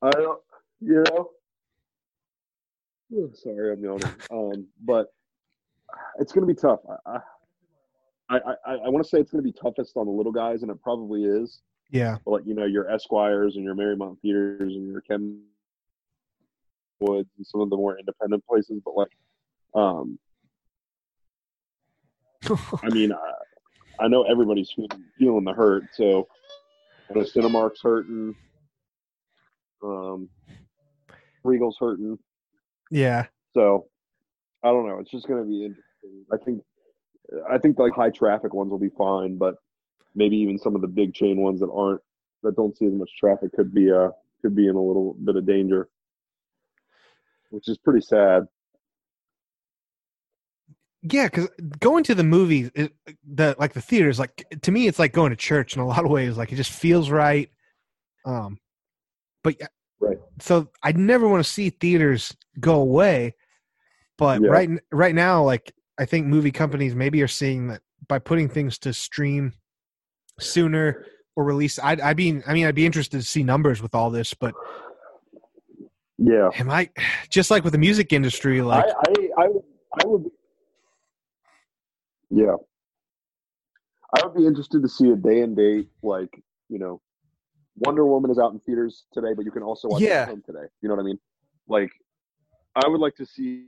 I 0.01 0.09
know. 0.19 0.39
You 0.83 1.03
know. 1.03 1.29
Oh, 3.15 3.29
Sorry, 3.35 3.71
I'm 3.71 3.83
yawning. 3.83 4.11
Um, 4.31 4.67
but 4.83 5.07
it's 6.19 6.31
going 6.31 6.47
to 6.47 6.53
be 6.53 6.59
tough. 6.59 6.79
I, 7.05 7.19
I, 8.29 8.37
I, 8.65 8.73
I 8.73 8.89
want 8.89 9.03
to 9.03 9.09
say 9.09 9.19
it's 9.19 9.31
going 9.31 9.43
to 9.43 9.49
be 9.49 9.57
toughest 9.57 9.95
on 9.95 10.05
the 10.07 10.11
little 10.11 10.31
guys, 10.31 10.61
and 10.63 10.71
it 10.71 10.81
probably 10.81 11.23
is. 11.23 11.61
yeah, 11.91 12.17
But 12.25 12.31
like 12.31 12.43
you 12.45 12.53
know, 12.55 12.65
your 12.65 12.89
Esquires 12.89 13.55
and 13.55 13.63
your 13.63 13.75
Mariemont 13.75 14.19
Theaters 14.21 14.75
and 14.75 14.87
your 14.87 15.01
Ken 15.01 15.41
Woods 16.99 17.29
and 17.37 17.45
some 17.45 17.61
of 17.61 17.69
the 17.69 17.77
more 17.77 17.97
independent 17.97 18.43
places. 18.45 18.81
But 18.83 18.95
like, 18.95 19.11
um, 19.75 20.17
I 22.83 22.89
mean, 22.89 23.11
I, 23.99 24.03
I 24.05 24.07
know 24.07 24.23
everybody's 24.23 24.71
feeling, 24.71 25.05
feeling 25.19 25.43
the 25.43 25.53
hurt. 25.53 25.83
So 25.93 26.27
I 27.09 27.13
know 27.13 27.21
Cinemark's 27.25 27.81
hurting. 27.81 28.35
Um, 29.83 30.29
Regal's 31.43 31.77
hurting. 31.79 32.17
yeah, 32.91 33.25
So 33.53 33.87
I 34.63 34.69
don't 34.69 34.87
know. 34.87 34.99
It's 34.99 35.11
just 35.11 35.27
going 35.27 35.43
to 35.43 35.47
be 35.49 35.65
interesting. 35.65 36.25
I 36.31 36.37
think 36.37 36.61
I 37.49 37.57
think 37.57 37.79
like 37.79 37.93
high 37.93 38.09
traffic 38.09 38.53
ones 38.53 38.69
will 38.71 38.79
be 38.79 38.91
fine, 38.97 39.37
but 39.37 39.55
maybe 40.15 40.37
even 40.37 40.57
some 40.57 40.75
of 40.75 40.81
the 40.81 40.87
big 40.87 41.13
chain 41.13 41.37
ones 41.37 41.59
that 41.61 41.71
aren't 41.71 42.01
that 42.43 42.55
don't 42.55 42.77
see 42.77 42.85
as 42.85 42.93
much 42.93 43.09
traffic 43.17 43.51
could 43.53 43.73
be 43.73 43.91
uh 43.91 44.09
could 44.41 44.55
be 44.55 44.67
in 44.67 44.75
a 44.75 44.81
little 44.81 45.15
bit 45.23 45.35
of 45.37 45.45
danger, 45.45 45.89
which 47.49 47.67
is 47.69 47.77
pretty 47.77 48.01
sad. 48.01 48.43
yeah. 51.01 51.25
Because 51.25 51.49
going 51.79 52.03
to 52.05 52.15
the 52.15 52.23
movies, 52.23 52.71
it, 52.75 52.93
the 53.25 53.55
like 53.57 53.73
the 53.73 53.81
theaters, 53.81 54.19
like 54.19 54.45
to 54.61 54.71
me, 54.71 54.87
it's 54.87 54.99
like 54.99 55.13
going 55.13 55.29
to 55.31 55.35
church 55.35 55.75
in 55.75 55.81
a 55.81 55.87
lot 55.87 56.03
of 56.05 56.11
ways. 56.11 56.37
Like 56.37 56.51
it 56.51 56.55
just 56.55 56.71
feels 56.71 57.09
right. 57.09 57.49
Um, 58.25 58.59
but 59.43 59.57
yeah, 59.59 59.67
Right. 60.03 60.17
So 60.41 60.69
I 60.83 60.91
never 60.91 61.27
want 61.27 61.43
to 61.45 61.49
see 61.49 61.69
theaters 61.69 62.35
go 62.59 62.75
away, 62.81 63.35
but 64.17 64.41
Yeah. 64.41 64.49
right 64.49 64.69
right 64.91 65.15
now, 65.15 65.43
like 65.43 65.73
I 65.97 66.05
think 66.05 66.27
movie 66.27 66.51
companies 66.51 66.93
maybe 66.93 67.21
are 67.21 67.27
seeing 67.27 67.67
that 67.67 67.81
by 68.07 68.19
putting 68.19 68.49
things 68.49 68.77
to 68.79 68.91
stream 68.91 69.53
sooner 70.39 71.05
or 71.35 71.45
release. 71.45 71.79
I'd, 71.81 72.01
I'd 72.01 72.17
be, 72.17 72.41
I 72.45 72.53
mean, 72.53 72.65
I'd 72.65 72.75
be 72.75 72.85
interested 72.85 73.19
to 73.21 73.25
see 73.25 73.43
numbers 73.43 73.81
with 73.81 73.95
all 73.95 74.09
this, 74.09 74.33
but 74.33 74.53
Yeah, 76.17 76.49
am 76.55 76.69
I 76.69 76.89
just 77.29 77.49
like 77.49 77.63
with 77.63 77.71
the 77.73 77.79
music 77.79 78.11
industry? 78.11 78.61
Like, 78.61 78.85
I, 78.85 79.29
I 79.37 79.43
I 79.43 79.47
would 79.47 79.63
I 80.03 80.07
would 80.07 80.31
yeah. 82.29 82.55
I 84.15 84.25
would 84.25 84.35
be 84.35 84.45
interested 84.45 84.81
to 84.81 84.89
see 84.89 85.09
a 85.11 85.15
day 85.15 85.41
and 85.41 85.55
date 85.55 85.87
like 86.01 86.43
you 86.69 86.79
know, 86.79 87.01
Wonder 87.77 88.05
Woman 88.05 88.29
is 88.31 88.37
out 88.37 88.53
in 88.53 88.59
theaters 88.59 89.05
today, 89.11 89.33
but 89.35 89.45
you 89.45 89.51
can 89.51 89.63
also 89.63 89.87
watch 89.87 90.01
it 90.01 90.09
Yeah. 90.09 90.21
at 90.23 90.27
home 90.29 90.43
today. 90.45 90.65
You 90.81 90.89
know 90.89 90.95
what 90.95 91.01
I 91.01 91.05
mean? 91.05 91.19
Like, 91.67 91.91
I 92.75 92.87
would 92.87 92.99
like 92.99 93.15
to 93.15 93.25
see 93.25 93.67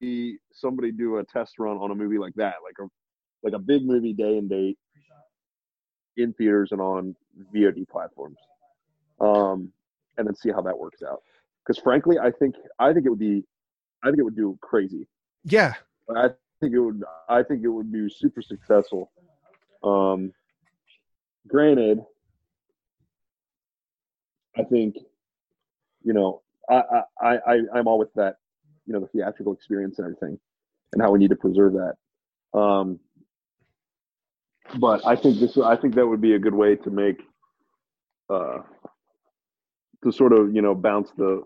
see 0.00 0.36
somebody 0.52 0.92
do 0.92 1.16
a 1.16 1.24
test 1.24 1.58
run 1.58 1.78
on 1.78 1.90
a 1.90 1.94
movie 1.94 2.18
like 2.18 2.34
that, 2.34 2.56
like 2.62 2.76
a 2.80 2.88
like 3.42 3.54
a 3.54 3.58
big 3.58 3.84
movie 3.86 4.12
day 4.12 4.36
and 4.38 4.48
date 4.48 4.78
in 6.18 6.32
theaters 6.34 6.72
and 6.72 6.80
on 6.80 7.14
VOD 7.54 7.88
platforms, 7.88 8.36
um, 9.20 9.72
and 10.18 10.26
then 10.26 10.34
see 10.34 10.50
how 10.50 10.60
that 10.60 10.78
works 10.78 11.02
out. 11.02 11.22
Because 11.64 11.82
frankly, 11.82 12.18
I 12.18 12.30
think 12.30 12.54
I 12.78 12.92
think 12.92 13.06
it 13.06 13.10
would 13.10 13.18
be, 13.18 13.42
I 14.02 14.08
think 14.08 14.18
it 14.18 14.22
would 14.22 14.36
do 14.36 14.58
crazy. 14.60 15.08
yeah, 15.44 15.74
I 16.14 16.28
think 16.60 16.74
it 16.74 16.78
would. 16.80 17.02
I 17.28 17.42
think 17.42 17.64
it 17.64 17.68
would 17.68 17.90
be 17.90 18.08
super 18.10 18.42
successful. 18.42 19.10
Um, 19.82 20.32
granted, 21.46 22.04
I 24.58 24.64
think, 24.64 24.96
you 26.02 26.12
know, 26.12 26.42
I, 26.70 26.82
I, 27.20 27.36
I, 27.46 27.58
I'm 27.74 27.86
all 27.86 27.98
with 27.98 28.12
that, 28.14 28.36
you 28.86 28.92
know, 28.92 29.00
the 29.00 29.06
theatrical 29.08 29.52
experience 29.52 29.98
and 29.98 30.06
everything, 30.06 30.38
and 30.92 31.02
how 31.02 31.10
we 31.10 31.18
need 31.18 31.30
to 31.30 31.36
preserve 31.36 31.74
that. 31.74 32.58
Um, 32.58 32.98
but 34.78 35.06
I 35.06 35.16
think 35.16 35.38
this, 35.38 35.56
I 35.58 35.76
think 35.76 35.94
that 35.94 36.06
would 36.06 36.20
be 36.20 36.34
a 36.34 36.38
good 36.38 36.54
way 36.54 36.76
to 36.76 36.90
make, 36.90 37.22
uh, 38.30 38.58
to 40.02 40.12
sort 40.12 40.32
of, 40.32 40.54
you 40.54 40.62
know, 40.62 40.74
bounce 40.74 41.10
the 41.16 41.42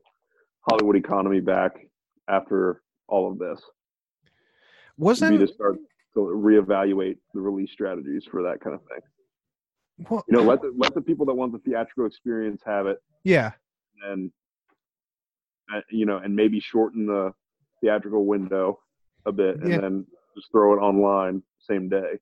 Hollywood 0.68 0.96
economy 0.96 1.40
back 1.40 1.86
after 2.28 2.82
all 3.08 3.30
of 3.30 3.38
this 3.38 3.60
wasn't 5.00 5.40
to 5.40 5.46
start 5.48 5.76
to 6.14 6.20
reevaluate 6.20 7.16
the 7.34 7.40
release 7.40 7.72
strategies 7.72 8.24
for 8.30 8.42
that 8.42 8.60
kind 8.60 8.74
of 8.74 8.82
thing. 8.82 9.00
Well, 10.08 10.24
You 10.28 10.36
know, 10.36 10.42
let 10.44 10.60
the 10.62 10.72
let 10.76 10.94
the 10.94 11.00
people 11.00 11.26
that 11.26 11.34
want 11.34 11.52
the 11.52 11.58
theatrical 11.58 12.06
experience 12.06 12.62
have 12.64 12.86
it, 12.86 13.02
yeah, 13.24 13.52
and 14.08 14.30
uh, 15.74 15.80
you 15.90 16.06
know, 16.06 16.18
and 16.18 16.34
maybe 16.34 16.60
shorten 16.60 17.06
the 17.06 17.32
theatrical 17.80 18.24
window 18.26 18.78
a 19.26 19.32
bit, 19.32 19.60
and 19.60 19.70
Yeah. 19.70 19.80
then 19.80 20.06
just 20.34 20.50
throw 20.52 20.72
it 20.72 20.78
online 20.78 21.42
same 21.58 21.88
day 21.88 22.18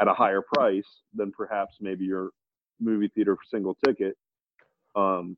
at 0.00 0.08
a 0.08 0.14
higher 0.14 0.42
price 0.54 1.02
than 1.14 1.30
perhaps 1.30 1.76
maybe 1.80 2.04
your 2.04 2.30
movie 2.80 3.08
theater 3.14 3.36
for 3.36 3.42
single 3.48 3.76
ticket. 3.84 4.16
Um, 4.96 5.36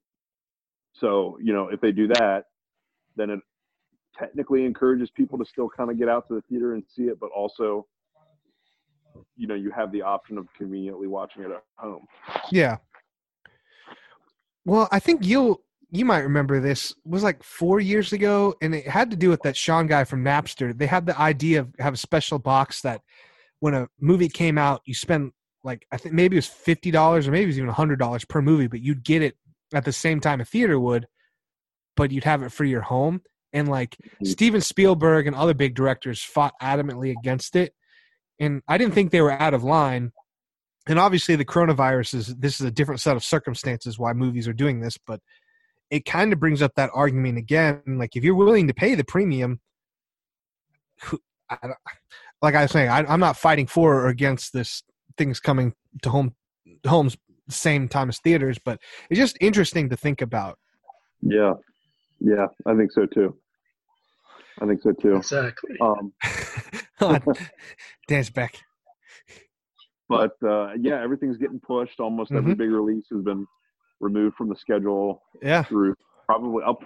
so 0.92 1.38
you 1.42 1.52
know, 1.52 1.68
if 1.68 1.80
they 1.80 1.92
do 1.92 2.08
that, 2.08 2.44
then 3.16 3.30
it 3.30 3.40
technically 4.18 4.64
encourages 4.64 5.10
people 5.10 5.36
to 5.38 5.44
still 5.44 5.68
kind 5.68 5.90
of 5.90 5.98
get 5.98 6.08
out 6.08 6.26
to 6.28 6.34
the 6.34 6.40
theater 6.42 6.72
and 6.74 6.82
see 6.88 7.04
it, 7.04 7.20
but 7.20 7.30
also, 7.36 7.86
you 9.36 9.46
know, 9.46 9.54
you 9.54 9.70
have 9.70 9.92
the 9.92 10.02
option 10.02 10.38
of 10.38 10.46
conveniently 10.56 11.06
watching 11.06 11.42
it 11.42 11.50
at 11.50 11.62
home. 11.76 12.06
Yeah. 12.50 12.78
Well, 14.64 14.88
I 14.90 14.98
think 14.98 15.24
you'll 15.24 15.62
you 15.90 16.04
might 16.04 16.20
remember 16.20 16.60
this 16.60 16.90
it 16.90 16.96
was 17.04 17.22
like 17.22 17.42
four 17.42 17.78
years 17.80 18.12
ago, 18.12 18.54
and 18.60 18.74
it 18.74 18.88
had 18.88 19.10
to 19.10 19.16
do 19.16 19.28
with 19.30 19.42
that 19.42 19.56
Sean 19.56 19.86
guy 19.86 20.04
from 20.04 20.24
Napster. 20.24 20.76
They 20.76 20.86
had 20.86 21.06
the 21.06 21.18
idea 21.18 21.60
of 21.60 21.74
have 21.78 21.94
a 21.94 21.98
special 21.98 22.38
box 22.38 22.82
that 22.82 23.02
when 23.60 23.74
a 23.74 23.88
movie 24.00 24.28
came 24.28 24.58
out, 24.58 24.82
you 24.84 24.94
spend 24.94 25.32
like 25.62 25.86
I 25.92 25.96
think 25.96 26.14
maybe 26.14 26.36
it 26.36 26.38
was 26.38 26.46
fifty 26.46 26.90
dollars 26.90 27.28
or 27.28 27.30
maybe 27.30 27.44
it 27.44 27.48
was 27.48 27.58
even 27.58 27.70
hundred 27.70 27.98
dollars 27.98 28.24
per 28.24 28.42
movie, 28.42 28.66
but 28.66 28.80
you'd 28.80 29.04
get 29.04 29.22
it 29.22 29.36
at 29.74 29.84
the 29.84 29.92
same 29.92 30.20
time 30.20 30.40
a 30.40 30.44
theater 30.44 30.78
would, 30.78 31.06
but 31.96 32.10
you'd 32.10 32.24
have 32.24 32.42
it 32.42 32.52
for 32.52 32.64
your 32.64 32.82
home. 32.82 33.22
And 33.52 33.68
like 33.68 33.96
Mhm. 34.20 34.26
Steven 34.26 34.60
Spielberg 34.60 35.26
and 35.26 35.36
other 35.36 35.54
big 35.54 35.74
directors 35.74 36.22
fought 36.22 36.54
adamantly 36.60 37.16
against 37.16 37.56
it. 37.56 37.74
And 38.38 38.62
I 38.68 38.78
didn't 38.78 38.94
think 38.94 39.10
they 39.10 39.20
were 39.20 39.32
out 39.32 39.54
of 39.54 39.64
line. 39.64 40.12
And 40.88 40.98
obviously 40.98 41.36
the 41.36 41.44
coronavirus 41.44 42.14
is 42.14 42.36
this 42.36 42.60
is 42.60 42.66
a 42.66 42.70
different 42.70 43.00
set 43.00 43.16
of 43.16 43.24
circumstances 43.24 43.98
why 43.98 44.12
movies 44.12 44.46
are 44.46 44.52
doing 44.52 44.80
this, 44.80 44.96
but 44.98 45.20
it 45.90 46.04
kind 46.04 46.32
of 46.32 46.40
brings 46.40 46.62
up 46.62 46.74
that 46.76 46.90
argument 46.94 47.38
again. 47.38 47.80
Like 47.86 48.16
if 48.16 48.22
you're 48.24 48.34
willing 48.34 48.68
to 48.68 48.74
pay 48.74 48.94
the 48.94 49.04
premium, 49.04 49.60
I, 51.50 51.56
don't- 51.62 51.74
like 52.42 52.54
I 52.54 52.62
was 52.62 52.70
saying, 52.70 52.88
I, 52.88 53.04
I'm 53.04 53.20
not 53.20 53.36
fighting 53.36 53.66
for 53.66 53.94
or 54.02 54.08
against 54.08 54.52
this 54.52 54.82
things 55.16 55.40
coming 55.40 55.74
to 56.02 56.10
home 56.10 56.34
homes 56.86 57.16
same 57.48 57.88
time 57.88 58.08
as 58.08 58.18
theaters, 58.18 58.58
but 58.62 58.80
it's 59.08 59.18
just 59.18 59.38
interesting 59.40 59.88
to 59.90 59.96
think 59.96 60.20
about. 60.20 60.58
Yeah, 61.22 61.54
yeah, 62.20 62.46
I 62.66 62.74
think 62.74 62.92
so 62.92 63.06
too. 63.06 63.36
I 64.60 64.66
think 64.66 64.82
so 64.82 64.92
too. 64.92 65.16
Exactly. 65.16 65.76
Um, 65.80 66.12
Dance 68.08 68.30
back. 68.34 68.56
but 70.08 70.32
uh, 70.42 70.72
yeah, 70.80 71.02
everything's 71.02 71.36
getting 71.36 71.60
pushed. 71.60 72.00
Almost 72.00 72.32
every 72.32 72.54
Mhm. 72.54 72.58
big 72.58 72.70
release 72.70 73.06
has 73.12 73.22
been 73.22 73.46
removed 74.00 74.36
from 74.36 74.48
the 74.48 74.56
schedule 74.56 75.22
Yeah. 75.42 75.62
through 75.64 75.94
probably 76.26 76.62
up 76.64 76.80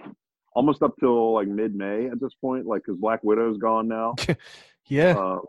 almost 0.53 0.81
up 0.83 0.93
till 0.99 1.33
like 1.33 1.47
mid-May 1.47 2.07
at 2.07 2.19
this 2.19 2.33
point. 2.41 2.65
Like, 2.65 2.83
because 2.85 2.99
Black 2.99 3.23
Widow's 3.23 3.57
gone 3.57 3.87
now, 3.87 4.15
Yeah. 4.87 5.17
uh, 5.17 5.39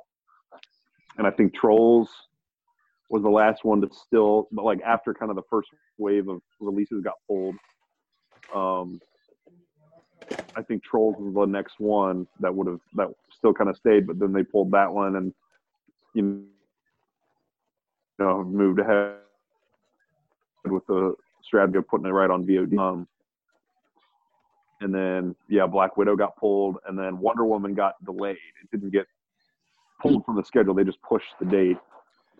and 1.18 1.26
I 1.26 1.30
think 1.30 1.54
Trolls 1.54 2.08
was 3.10 3.22
the 3.22 3.28
last 3.30 3.64
one 3.64 3.80
to 3.82 3.88
still, 3.92 4.48
but 4.52 4.64
like 4.64 4.80
after 4.82 5.12
kind 5.12 5.30
of 5.30 5.36
the 5.36 5.42
first 5.50 5.68
wave 5.98 6.28
of 6.28 6.40
releases 6.60 7.02
got 7.02 7.14
pulled. 7.28 7.56
Um, 8.54 9.00
I 10.56 10.62
think 10.62 10.82
Trolls 10.84 11.16
was 11.18 11.34
the 11.34 11.46
next 11.46 11.74
one 11.78 12.26
that 12.40 12.54
would 12.54 12.66
have 12.66 12.80
that 12.94 13.08
still 13.36 13.54
kind 13.54 13.70
of 13.70 13.76
stayed, 13.76 14.06
but 14.06 14.18
then 14.18 14.32
they 14.32 14.42
pulled 14.42 14.70
that 14.72 14.92
one 14.92 15.16
and 15.16 15.34
you 16.14 16.44
know 18.18 18.44
moved 18.44 18.78
ahead 18.80 19.16
with 20.64 20.86
the 20.86 21.14
strategy 21.42 21.78
of 21.78 21.88
putting 21.88 22.06
it 22.06 22.10
right 22.10 22.30
on 22.30 22.44
VOD. 22.46 22.78
Um, 22.78 23.08
and 24.80 24.94
then 24.94 25.34
yeah, 25.48 25.66
Black 25.66 25.96
Widow 25.96 26.16
got 26.16 26.36
pulled, 26.36 26.76
and 26.86 26.98
then 26.98 27.18
Wonder 27.18 27.44
Woman 27.44 27.74
got 27.74 27.94
delayed. 28.04 28.36
It 28.62 28.70
didn't 28.70 28.90
get 28.90 29.06
pulled 30.00 30.24
from 30.24 30.36
the 30.36 30.44
schedule. 30.44 30.74
They 30.74 30.84
just 30.84 31.00
pushed 31.02 31.34
the 31.40 31.46
date 31.46 31.78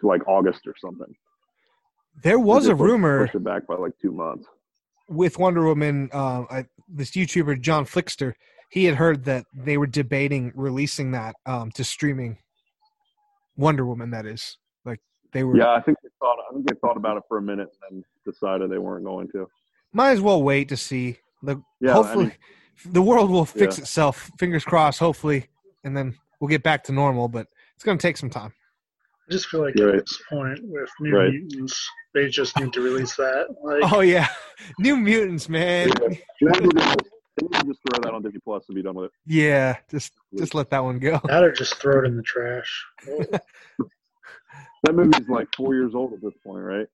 to 0.01 0.07
like 0.07 0.27
August 0.27 0.67
or 0.67 0.75
something. 0.81 1.15
there 2.23 2.39
was 2.39 2.67
a 2.67 2.73
pushed- 2.73 2.81
rumor 2.83 3.23
pushed 3.25 3.37
it 3.37 3.45
back 3.45 3.67
by 3.67 3.75
like 3.75 3.93
two 4.01 4.13
months. 4.13 4.47
With 5.09 5.39
Wonder 5.39 5.65
Woman. 5.65 6.09
Uh, 6.13 6.43
I, 6.51 6.65
this 6.89 7.13
YouTuber 7.13 7.61
John 7.61 7.85
Flickster, 7.85 8.35
he 8.71 8.85
had 8.85 8.95
heard 8.97 9.25
that 9.25 9.45
they 9.55 9.77
were 9.79 9.87
debating 9.87 10.53
releasing 10.55 11.13
that 11.13 11.35
um, 11.47 11.71
to 11.73 11.85
streaming. 11.85 12.39
Wonder 13.57 13.85
Woman, 13.87 14.11
that 14.11 14.27
is. 14.27 14.57
Like 14.85 15.01
they 15.33 15.45
were. 15.45 15.57
Yeah, 15.57 15.71
I 15.73 15.81
think 15.81 15.99
they 16.03 16.09
thought. 16.19 16.39
I 16.51 16.55
think 16.55 16.69
they 16.69 16.77
thought 16.81 16.97
about 16.97 17.17
it 17.17 17.23
for 17.29 17.39
a 17.39 17.43
minute 17.43 17.69
and 17.91 18.03
then 18.03 18.05
decided 18.33 18.71
they 18.71 18.79
weren't 18.79 19.05
going 19.05 19.29
to. 19.33 19.47
Might 19.93 20.13
as 20.13 20.21
well 20.21 20.43
wait 20.43 20.69
to 20.71 20.77
see. 20.77 21.19
The 21.43 21.61
Yeah, 21.81 21.91
I 21.91 21.95
hopefully 21.95 22.25
mean- 22.27 22.37
the 22.87 23.03
world 23.03 23.31
will 23.31 23.45
fix 23.45 23.77
Yeah. 23.79 23.83
itself. 23.83 24.31
Fingers 24.39 24.65
crossed. 24.65 24.99
Hopefully, 24.99 25.49
and 25.85 25.97
then 25.97 26.17
we'll 26.41 26.49
get 26.49 26.63
back 26.63 26.85
to 26.85 26.93
normal. 26.93 27.29
But 27.29 27.47
it's 27.75 27.85
going 27.85 27.99
to 27.99 28.03
take 28.03 28.17
some 28.17 28.31
time. 28.31 28.53
I 29.29 29.33
just 29.33 29.47
feel 29.49 29.61
like 29.61 29.75
Right. 29.77 29.95
at 29.97 30.07
this 30.07 30.21
point 30.29 30.59
with 30.63 30.91
New 31.01 31.17
Right. 31.17 31.33
Mutants, 31.33 31.89
they 32.15 32.29
just 32.29 32.59
need 32.59 32.73
to 32.73 32.81
release 32.81 33.15
that. 33.17 33.47
Like, 33.63 33.93
Oh 33.93 34.01
yeah, 34.01 34.29
New 34.79 34.97
Mutants, 34.97 35.49
man. 35.49 35.89
Yeah. 35.89 36.09
They 36.41 36.61
need 36.61 36.71
to 36.71 36.77
just- 36.77 36.99
they 37.39 37.47
need 37.47 37.61
to 37.61 37.67
just 37.69 37.81
throw 37.89 38.03
that 38.03 38.13
on 38.13 38.21
Disney 38.23 38.41
Plus 38.45 38.67
to 38.67 38.75
be 38.75 38.83
done 38.83 38.95
with 38.95 39.07
it. 39.07 39.13
Yeah, 39.27 39.77
just 39.91 40.13
just 40.37 40.55
let 40.55 40.69
that 40.71 40.85
one 40.85 40.99
go. 40.99 41.19
that 41.25 41.43
or 41.43 41.51
just 41.53 41.77
throw 41.77 42.01
it 42.01 42.07
in 42.07 42.17
the 42.17 42.23
trash. 42.23 42.85
That 44.85 44.97
movie's 44.97 45.29
like 45.29 45.47
four 45.57 45.75
years 45.75 45.95
old 45.95 46.13
at 46.13 46.21
this 46.21 46.35
point, 46.45 46.65
right? 46.65 46.87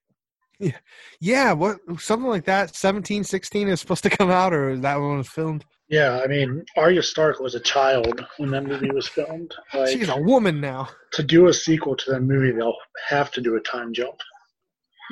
Yeah, 0.61 0.77
yeah, 1.21 1.53
what 1.53 1.79
something 1.99 2.29
like 2.29 2.45
that. 2.47 2.75
17, 2.75 3.23
16 3.25 3.69
is 3.69 3.81
supposed 3.81 4.03
to 4.03 4.11
come 4.11 4.31
out, 4.31 4.53
or 4.53 4.77
that 4.79 4.97
one 4.97 5.19
was 5.19 5.29
filmed. 5.29 5.65
Yeah, 5.88 6.21
I 6.23 6.27
mean, 6.27 6.65
Arya 6.77 7.03
Stark 7.03 7.38
was 7.41 7.55
a 7.55 7.61
child 7.61 8.25
when 8.38 8.50
that 8.50 8.65
movie 8.65 8.91
was 8.91 9.09
filmed. 9.09 9.55
Like, 9.73 9.88
She's 9.91 10.09
a 10.09 10.21
woman 10.21 10.61
now. 10.61 10.88
to 11.12 11.23
do 11.23 11.47
a 11.49 11.55
sequel 11.55 11.97
to 11.97 12.11
that 12.11 12.21
movie, 12.21 12.50
they'll 12.50 12.77
have 13.09 13.31
to 13.33 13.41
do 13.41 13.57
a 13.57 13.61
time 13.61 13.95
jump. 13.95 14.17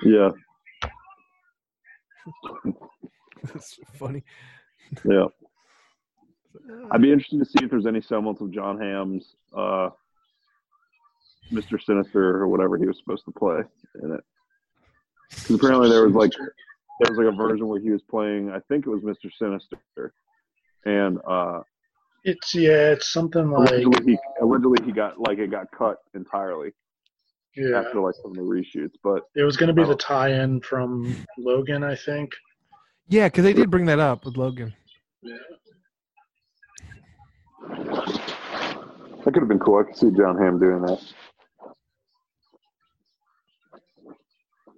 Yeah, 0.04 0.30
That's 3.44 3.78
funny. 3.94 4.22
yeah. 5.04 5.26
I'd 6.90 7.02
be 7.02 7.12
interested 7.12 7.38
to 7.38 7.44
see 7.44 7.64
if 7.64 7.70
there's 7.70 7.86
any 7.86 8.00
semblance 8.00 8.40
of 8.40 8.50
John 8.50 8.80
Hamm's 8.80 9.36
uh, 9.56 9.90
Mr. 11.52 11.80
Sinister 11.80 12.36
or 12.38 12.48
whatever 12.48 12.76
he 12.76 12.86
was 12.86 12.98
supposed 12.98 13.24
to 13.26 13.30
play 13.30 13.60
in 14.02 14.12
it. 14.12 14.20
'Cause 15.30 15.50
apparently 15.56 15.88
there 15.90 16.04
was 16.06 16.14
like 16.14 16.32
there 16.32 17.10
was 17.10 17.18
like 17.18 17.26
a 17.32 17.36
version 17.36 17.66
where 17.68 17.80
he 17.80 17.90
was 17.90 18.02
playing. 18.02 18.50
I 18.50 18.60
think 18.68 18.86
it 18.86 18.90
was 18.90 19.02
Mr. 19.02 19.30
Sinister, 19.38 20.12
and 20.84 21.18
uh, 21.26 21.62
It's 22.24 22.54
yeah, 22.54 22.92
it's 22.92 23.12
something 23.12 23.50
like 23.50 23.70
allegedly 23.70 24.12
he 24.12 24.18
allegedly 24.40 24.84
he 24.84 24.92
got 24.92 25.18
like 25.20 25.38
it 25.38 25.50
got 25.50 25.70
cut 25.72 25.98
entirely 26.14 26.72
yeah. 27.54 27.78
after 27.80 28.00
like 28.00 28.14
some 28.22 28.30
of 28.30 28.36
the 28.36 28.42
reshoots. 28.42 28.94
But 29.02 29.24
It 29.34 29.42
was 29.44 29.56
going 29.56 29.68
to 29.68 29.74
be 29.74 29.82
Oh. 29.82 29.86
the 29.88 29.96
tie-in 29.96 30.60
from 30.62 31.14
Logan, 31.38 31.82
I 31.84 31.94
think. 31.96 32.32
Yeah, 33.08 33.28
because 33.28 33.44
they 33.44 33.52
did 33.52 33.70
bring 33.70 33.86
that 33.86 33.98
up 34.00 34.24
with 34.24 34.36
Logan. 34.36 34.74
Yeah. 35.22 35.36
that 37.68 39.24
could 39.24 39.36
have 39.36 39.48
been 39.48 39.58
cool. 39.58 39.78
I 39.78 39.84
could 39.84 39.96
see 39.96 40.10
John 40.16 40.36
Hamm 40.38 40.58
doing 40.58 40.82
that. 40.82 41.00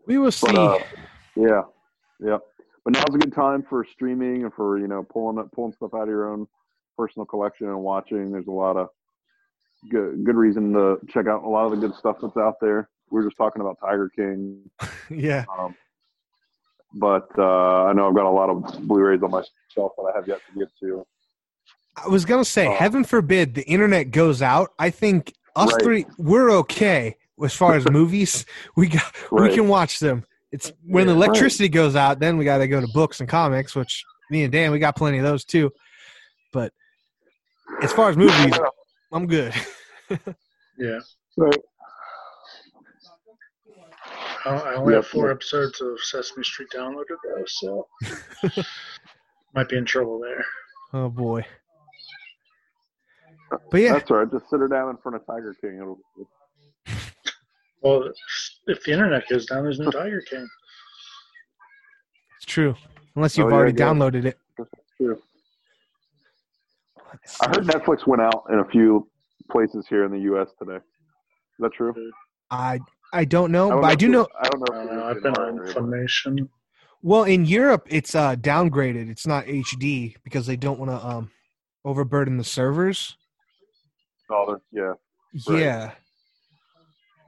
We 0.08 0.16
will 0.16 0.32
see. 0.32 0.46
But, 0.46 0.56
uh, 0.56 0.78
yeah, 1.36 1.62
yeah. 2.18 2.38
But 2.82 2.94
now's 2.94 3.14
a 3.14 3.18
good 3.18 3.34
time 3.34 3.62
for 3.68 3.86
streaming 3.92 4.44
and 4.44 4.52
for 4.54 4.78
you 4.78 4.88
know 4.88 5.02
pulling 5.02 5.46
pulling 5.54 5.74
stuff 5.74 5.92
out 5.94 6.02
of 6.02 6.08
your 6.08 6.30
own 6.30 6.48
personal 6.96 7.26
collection 7.26 7.68
and 7.68 7.78
watching. 7.78 8.32
There's 8.32 8.46
a 8.46 8.50
lot 8.50 8.78
of 8.78 8.88
good 9.90 10.24
good 10.24 10.34
reason 10.34 10.72
to 10.72 10.96
check 11.10 11.26
out 11.26 11.44
a 11.44 11.48
lot 11.48 11.66
of 11.66 11.72
the 11.72 11.86
good 11.86 11.94
stuff 11.94 12.16
that's 12.22 12.38
out 12.38 12.54
there. 12.60 12.88
We 13.10 13.20
are 13.20 13.24
just 13.24 13.36
talking 13.36 13.60
about 13.60 13.76
Tiger 13.80 14.08
King, 14.08 14.70
yeah, 15.10 15.44
um, 15.56 15.74
but 16.94 17.28
uh, 17.36 17.84
I 17.84 17.92
know 17.92 18.08
I've 18.08 18.14
got 18.14 18.26
a 18.26 18.30
lot 18.30 18.48
of 18.48 18.88
Blu-rays 18.88 19.22
on 19.22 19.30
my 19.30 19.42
shelf 19.68 19.92
that 19.98 20.04
I 20.04 20.16
have 20.16 20.26
yet 20.26 20.40
to 20.52 20.58
get 20.58 20.68
to. 20.80 21.06
I 22.02 22.08
was 22.08 22.24
gonna 22.24 22.46
say, 22.46 22.66
uh, 22.66 22.72
heaven 22.72 23.04
forbid 23.04 23.54
the 23.54 23.66
internet 23.66 24.10
goes 24.10 24.40
out. 24.40 24.72
I 24.78 24.88
think 24.88 25.34
us 25.54 25.72
Right. 25.74 25.82
three 25.82 26.06
we're 26.16 26.50
okay 26.50 27.16
as 27.44 27.54
far 27.54 27.74
as 27.74 27.88
movies. 27.90 28.44
We 28.76 28.88
got 28.88 29.04
we 29.32 29.52
can 29.54 29.68
watch 29.68 29.98
them. 29.98 30.24
It's 30.52 30.72
when 30.86 31.06
the 31.06 31.12
Yeah. 31.12 31.18
Right. 31.20 31.26
electricity 31.28 31.68
goes 31.68 31.94
out, 31.96 32.20
then 32.20 32.38
we 32.38 32.44
got 32.44 32.58
to 32.58 32.68
go 32.68 32.80
to 32.80 32.88
books 32.88 33.20
and 33.20 33.28
comics, 33.28 33.74
which 33.74 34.04
me 34.30 34.44
and 34.44 34.52
Dan 34.52 34.72
we 34.72 34.78
got 34.78 34.96
plenty 34.96 35.18
of 35.18 35.24
those 35.24 35.44
too. 35.44 35.70
But 36.52 36.72
as 37.82 37.92
far 37.92 38.08
as 38.10 38.16
movies, 38.16 38.54
I'm 39.12 39.26
good. 39.26 39.52
Yeah. 40.80 41.00
So, 41.32 41.50
I, 44.44 44.50
I 44.50 44.74
only 44.76 44.94
Yep. 44.94 45.02
have 45.02 45.10
four 45.10 45.30
episodes 45.32 45.80
of 45.80 45.98
Sesame 46.00 46.44
Street 46.44 46.68
downloaded 46.74 47.16
though, 47.24 47.44
so 47.46 47.88
might 49.56 49.68
be 49.68 49.76
in 49.76 49.84
trouble 49.84 50.20
there. 50.20 50.44
Oh 50.92 51.08
boy. 51.08 51.44
But 53.70 53.80
yeah, 53.80 53.94
that's 53.94 54.10
all 54.10 54.18
right. 54.18 54.30
Just 54.30 54.48
sit 54.50 54.60
her 54.60 54.68
down 54.68 54.90
in 54.90 54.96
front 54.98 55.16
of 55.16 55.26
Tiger 55.26 55.54
King. 55.60 55.78
It'll, 55.82 55.98
Well, 57.82 58.10
if 58.66 58.82
the 58.84 58.92
internet 58.92 59.28
goes 59.28 59.46
down, 59.46 59.62
there's 59.64 59.78
no 59.78 59.90
Tiger 59.90 60.20
King. 60.20 60.46
it's 62.36 62.46
true. 62.46 62.74
Unless 63.14 63.36
you've 63.38 63.46
Oh, 63.46 63.50
yeah, 63.50 63.54
already 63.56 63.78
yeah. 63.78 63.86
downloaded 63.86 64.24
it. 64.24 64.38
that's 64.56 64.70
true. 64.96 65.18
I 67.40 67.46
heard 67.48 67.64
Netflix 67.66 68.06
went 68.06 68.22
out 68.22 68.44
in 68.50 68.58
a 68.58 68.64
few 68.64 69.08
places 69.50 69.86
here 69.88 70.04
in 70.04 70.12
the 70.12 70.18
U.S. 70.20 70.48
today. 70.58 70.76
Is 70.76 70.82
that 71.60 71.72
true? 71.72 71.94
I 72.50 72.80
I 73.12 73.24
don't 73.24 73.50
know, 73.50 73.68
I 73.68 73.70
don't 73.72 73.80
but 73.82 73.90
I 73.90 73.94
do 73.94 74.08
know. 74.08 74.28
I 74.40 74.48
don't 74.48 74.60
know. 74.60 74.74
I 74.76 74.82
if 74.82 74.86
don't 74.88 74.96
know. 74.96 75.08
it 75.08 75.10
I've 75.16 75.22
been 75.22 75.34
on 75.36 75.66
information. 75.66 76.48
Well, 77.00 77.24
in 77.24 77.44
Europe, 77.46 77.86
it's 77.88 78.14
uh, 78.14 78.34
downgraded. 78.36 79.08
It's 79.08 79.26
not 79.26 79.46
HD 79.46 80.16
because 80.24 80.46
they 80.46 80.56
don't 80.56 80.78
want 80.78 80.90
to 80.90 81.06
um, 81.06 81.30
overburden 81.84 82.36
the 82.38 82.44
servers. 82.44 83.16
Oh, 84.30 84.58
yeah, 84.72 84.92
Right. 85.48 85.60
Yeah, 85.60 85.92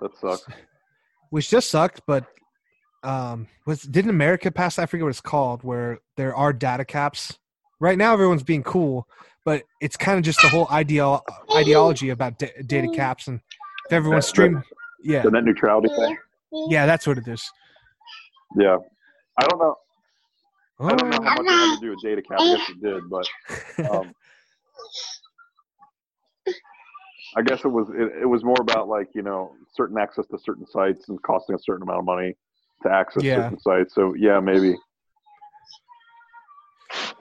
that 0.01 0.17
sucks. 0.19 0.45
which 1.31 1.49
just 1.51 1.71
sucked. 1.71 2.01
But 2.07 2.27
um, 3.03 3.47
was 3.67 3.83
didn't 3.83 4.11
America 4.11 4.51
pass? 4.51 4.79
I 4.79 4.87
forget 4.87 5.05
what 5.05 5.11
it's 5.11 5.21
called, 5.21 5.63
where 5.65 5.99
there 6.17 6.35
are 6.35 6.53
data 6.53 6.85
caps. 6.85 7.39
Right 7.79 7.97
now, 7.97 8.13
everyone's 8.13 8.43
being 8.43 8.63
cool, 8.63 9.09
but 9.45 9.63
it's 9.81 9.97
kind 9.97 10.19
of 10.19 10.25
just 10.25 10.41
the 10.43 10.49
whole 10.49 10.69
ideal 10.71 11.25
ideology 11.57 12.11
about 12.11 12.39
da- 12.39 12.53
data 12.67 12.89
caps 12.95 13.27
and 13.27 13.41
if 13.87 13.93
everyone's 13.93 14.27
That- 14.27 14.31
streaming. 14.31 14.63
Yeah, 15.03 15.23
The 15.23 15.31
net 15.31 15.45
neutrality 15.45 15.89
thing. 15.89 16.19
yeah, 16.69 16.85
that's 16.85 17.07
what 17.07 17.17
it 17.17 17.27
is. 17.27 17.51
Yeah, 18.59 18.77
I 19.39 19.47
don't 19.49 19.59
know. 19.59 19.77
I 20.81 20.95
don't 20.95 21.09
know 21.11 21.19
Oh, 21.21 21.25
how 21.25 21.35
much 21.37 21.47
it 21.47 21.51
had 21.51 21.75
to 21.77 21.81
do 21.81 21.91
with 21.91 22.03
data 22.03 22.21
cap. 22.21 22.39
I 22.39 22.57
guess 22.57 22.69
it 22.69 22.83
did, 22.83 23.09
but 23.09 23.27
um, 23.91 24.15
I 27.37 27.43
guess 27.43 27.65
it 27.65 27.69
was 27.69 27.89
it, 27.91 28.23
it 28.23 28.27
was 28.27 28.43
more 28.45 28.57
about 28.61 28.89
like 28.89 29.09
you 29.15 29.23
know 29.23 29.53
certain 29.75 29.99
access 29.99 30.27
to 30.29 30.39
certain 30.39 30.67
sites 30.67 31.09
and 31.09 31.23
costing 31.23 31.55
a 31.55 31.59
certain 31.59 31.83
amount 31.83 32.01
of 32.01 32.05
money 32.05 32.35
to 32.83 32.91
access 32.91 33.23
Yeah. 33.23 33.37
certain 33.45 33.61
sites. 33.61 33.95
So 33.95 34.15
yeah, 34.15 34.41
maybe 34.41 34.75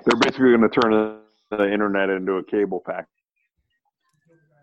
they're 0.05 0.19
basically 0.19 0.55
going 0.55 0.61
to 0.61 0.69
turn 0.69 1.19
the 1.51 1.71
internet 1.71 2.09
into 2.09 2.33
a 2.33 2.43
cable 2.43 2.81
pack. 2.85 3.05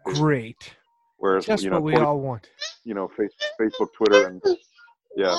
great. 0.04 0.74
Whereas 1.18 1.46
Just 1.46 1.62
you 1.64 1.70
know, 1.70 1.76
what 1.76 1.84
we 1.84 1.92
Twitter- 1.92 2.06
all 2.06 2.20
want. 2.20 2.48
you 2.84 2.94
know, 2.94 3.08
face, 3.16 3.30
Facebook, 3.60 3.88
Twitter, 3.96 4.26
and 4.28 4.42
yeah. 5.16 5.34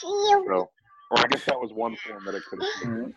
So, 0.00 0.68
or 1.10 1.18
I 1.18 1.26
guess 1.28 1.44
that 1.44 1.60
was 1.60 1.72
one 1.74 1.94
form 1.96 2.24
that 2.24 2.34
it 2.34 2.42
could 2.48 2.60
have. 2.62 2.68
taken. 2.78 2.90
Mm-hmm. 2.92 3.10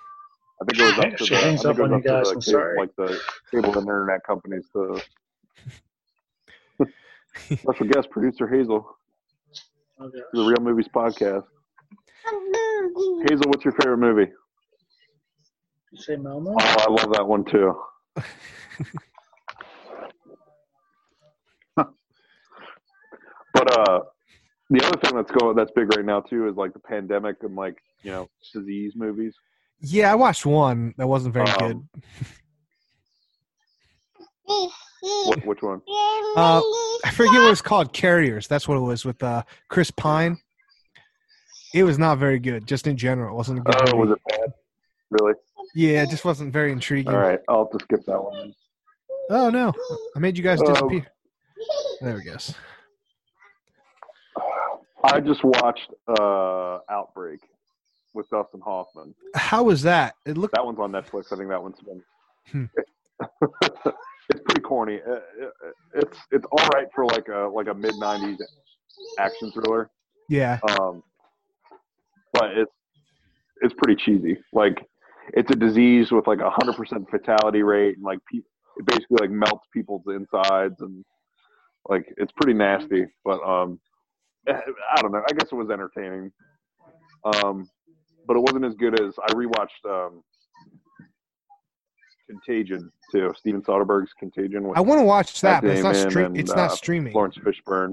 I 0.61 0.65
think 0.65 0.79
it 0.79 0.83
was 0.83 1.05
up 1.05 1.17
to 1.17 1.25
the, 1.25 1.37
I 1.37 1.41
think 1.41 1.65
up 1.65 1.79
it 1.79 1.81
was 1.81 1.91
on 1.91 1.93
up 1.93 1.97
you 1.97 2.03
to 2.03 2.09
guys, 2.09 2.23
the 2.25 2.29
I'm 2.35 2.41
cable, 2.41 2.41
sorry. 2.41 2.77
like 2.77 2.95
the 2.97 3.19
cable 3.51 3.69
and 3.77 3.87
internet 3.87 4.23
companies 4.25 4.65
to. 4.73 5.01
Special 7.35 7.87
guest 7.87 8.09
producer 8.09 8.47
Hazel, 8.47 8.85
Okay. 10.01 10.19
the 10.33 10.41
Real 10.43 10.61
Movies 10.61 10.87
podcast. 10.93 11.43
Hazel, 13.29 13.45
what's 13.47 13.63
your 13.65 13.73
favorite 13.73 13.97
movie? 13.97 14.31
You 15.91 16.01
say 16.01 16.15
Melmo? 16.15 16.55
Oh, 16.59 16.59
I 16.59 16.89
love 16.89 17.11
that 17.13 17.27
one 17.27 17.43
too. 17.45 17.73
but 21.75 21.87
uh, 23.79 23.99
the 24.69 24.85
other 24.85 24.99
thing 24.99 25.15
that's 25.15 25.31
going 25.31 25.55
that's 25.55 25.71
big 25.75 25.95
right 25.95 26.05
now 26.05 26.19
too 26.21 26.47
is 26.47 26.55
like 26.55 26.73
the 26.73 26.79
pandemic 26.79 27.37
and 27.41 27.55
like 27.55 27.77
you 28.03 28.11
know 28.11 28.29
disease 28.53 28.93
movies. 28.95 29.33
Yeah, 29.81 30.11
I 30.11 30.15
watched 30.15 30.45
one 30.45 30.93
that 30.97 31.07
wasn't 31.07 31.33
very 31.33 31.47
good. 31.57 31.77
Um, 31.77 31.89
What, 35.25 35.45
which 35.45 35.61
one? 35.61 35.81
Uh, 36.35 36.61
I 37.05 37.11
forget 37.11 37.33
what 37.35 37.45
it 37.47 37.49
was 37.49 37.61
called. 37.61 37.93
Carriers. 37.93 38.47
That's 38.47 38.67
what 38.67 38.75
it 38.77 38.81
was 38.81 39.05
with 39.05 39.21
uh, 39.23 39.43
Chris 39.69 39.91
Pine. 39.91 40.37
It 41.73 41.83
was 41.83 41.97
not 41.99 42.17
very 42.17 42.39
good, 42.39 42.65
just 42.67 42.87
in 42.87 42.97
general. 42.97 43.33
It 43.33 43.37
wasn't 43.37 43.59
a 43.59 43.61
good. 43.61 43.75
Oh, 43.77 43.97
movie. 43.97 44.09
was 44.09 44.17
it 44.17 44.21
bad? 44.29 44.53
Really? 45.11 45.33
Yeah, 45.75 46.03
it 46.03 46.09
just 46.09 46.25
wasn't 46.25 46.51
very 46.51 46.71
intriguing. 46.71 47.13
All 47.13 47.19
right, 47.19 47.39
I'll 47.47 47.65
have 47.71 47.77
to 47.79 47.83
skip 47.85 48.05
that 48.05 48.23
one. 48.23 48.53
Oh 49.29 49.49
no, 49.51 49.71
I 50.15 50.19
made 50.19 50.37
you 50.37 50.43
guys 50.43 50.59
Oh. 50.61 50.65
disappear. 50.73 51.05
There 52.01 52.15
we 52.15 52.23
go. 52.23 52.35
I 55.03 55.19
just 55.19 55.43
watched 55.43 55.89
uh, 56.07 56.79
Outbreak 56.89 57.39
with 58.13 58.29
Dustin 58.29 58.61
Hoffman. 58.61 59.13
How 59.35 59.63
was 59.63 59.83
that? 59.83 60.15
It 60.25 60.37
looked. 60.37 60.55
That 60.55 60.65
one's 60.65 60.79
on 60.79 60.91
Netflix. 60.91 61.31
I 61.31 61.37
think 61.37 61.49
that 61.49 61.61
one's 61.61 61.79
been. 61.81 62.03
Hmm. 62.51 62.65
it's 64.29 64.41
pretty 64.45 64.61
corny. 64.61 64.99
Uh, 65.07 65.19
it- 65.39 65.53
It's 65.95 66.17
it's 66.31 66.45
all 66.51 66.67
right 66.75 66.87
for 66.93 67.05
like 67.05 67.27
a 67.29 67.49
like 67.53 67.67
a 67.67 67.73
mid 67.73 67.95
'90s 67.95 68.37
action 69.17 69.51
thriller, 69.51 69.89
Yeah, 70.29 70.59
um, 70.79 71.01
but 72.33 72.51
it's 72.57 72.71
it's 73.61 73.73
pretty 73.77 73.95
cheesy. 74.03 74.37
Like 74.53 74.85
it's 75.33 75.49
a 75.51 75.55
disease 75.55 76.11
with 76.11 76.27
like 76.27 76.39
a 76.39 76.49
hundred 76.49 76.75
percent 76.75 77.09
fatality 77.09 77.63
rate, 77.63 77.95
and 77.97 78.03
like 78.05 78.19
pe- 78.31 78.39
it 78.77 78.85
basically 78.85 79.17
like 79.19 79.31
melts 79.31 79.65
people's 79.73 80.03
insides, 80.07 80.75
and 80.81 81.03
like 81.89 82.05
it's 82.17 82.31
pretty 82.33 82.53
nasty. 82.53 83.05
But 83.25 83.41
um, 83.43 83.79
I 84.47 85.01
don't 85.01 85.11
know. 85.11 85.23
I 85.27 85.33
guess 85.33 85.49
it 85.51 85.55
was 85.55 85.69
entertaining. 85.71 86.31
Um, 87.25 87.67
but 88.27 88.37
it 88.37 88.41
wasn't 88.41 88.65
as 88.65 88.75
good 88.75 88.99
as 89.01 89.13
I 89.27 89.33
rewatched 89.33 89.83
um, 89.89 90.21
Contagion 92.29 92.91
too. 93.11 93.33
Steven 93.37 93.61
Soderbergh's 93.61 94.13
Contagion 94.17 94.71
I 94.75 94.81
want 94.81 94.99
to 94.99 95.05
watch 95.05 95.41
that, 95.41 95.61
but 95.61 95.71
it's 95.71 95.83
not 95.83 95.95
and, 95.95 96.37
It's 96.37 96.51
uh, 96.51 96.55
not 96.55 96.71
streaming. 96.73 97.13
Laurence 97.13 97.37
Fishburne. 97.37 97.91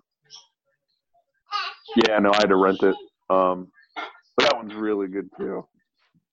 Yeah, 1.97 2.19
no, 2.19 2.33
I 2.33 2.37
had 2.37 2.51
to 2.51 2.57
rent 2.57 2.83
it. 2.83 2.95
Um, 3.31 3.69
but 3.95 4.45
that 4.45 4.57
one's 4.57 4.75
really 4.75 5.09
good 5.09 5.31
too. 5.39 5.67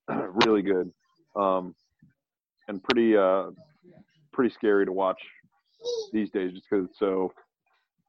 really 0.45 0.61
good. 0.61 0.91
Um, 1.35 1.75
and 2.67 2.83
pretty 2.83 3.15
uh, 3.15 3.51
pretty 4.31 4.53
scary 4.53 4.85
to 4.85 4.91
watch 4.91 5.21
these 6.11 6.29
days 6.29 6.51
just 6.51 6.65
because 6.69 6.85
it's 6.85 6.99
so 6.99 7.33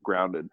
grounded. 0.02 0.48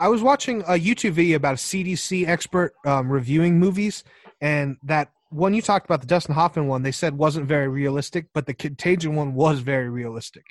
I 0.00 0.08
was 0.08 0.22
watching 0.22 0.60
a 0.62 0.78
YouTube 0.78 1.12
video 1.12 1.36
about 1.36 1.54
a 1.54 1.56
CDC 1.56 2.28
expert 2.28 2.72
um, 2.86 3.10
reviewing 3.10 3.58
movies, 3.58 4.04
and 4.40 4.76
that 4.84 5.10
one 5.30 5.54
you 5.54 5.62
talked 5.62 5.84
about, 5.86 6.00
the 6.00 6.06
Dustin 6.06 6.34
Hoffman 6.34 6.66
one, 6.68 6.82
they 6.82 6.92
said 6.92 7.16
wasn't 7.18 7.46
very 7.46 7.68
realistic, 7.68 8.26
but 8.32 8.46
the 8.46 8.54
Contagion 8.54 9.14
one 9.14 9.34
was 9.34 9.60
very 9.60 9.88
realistic. 9.90 10.44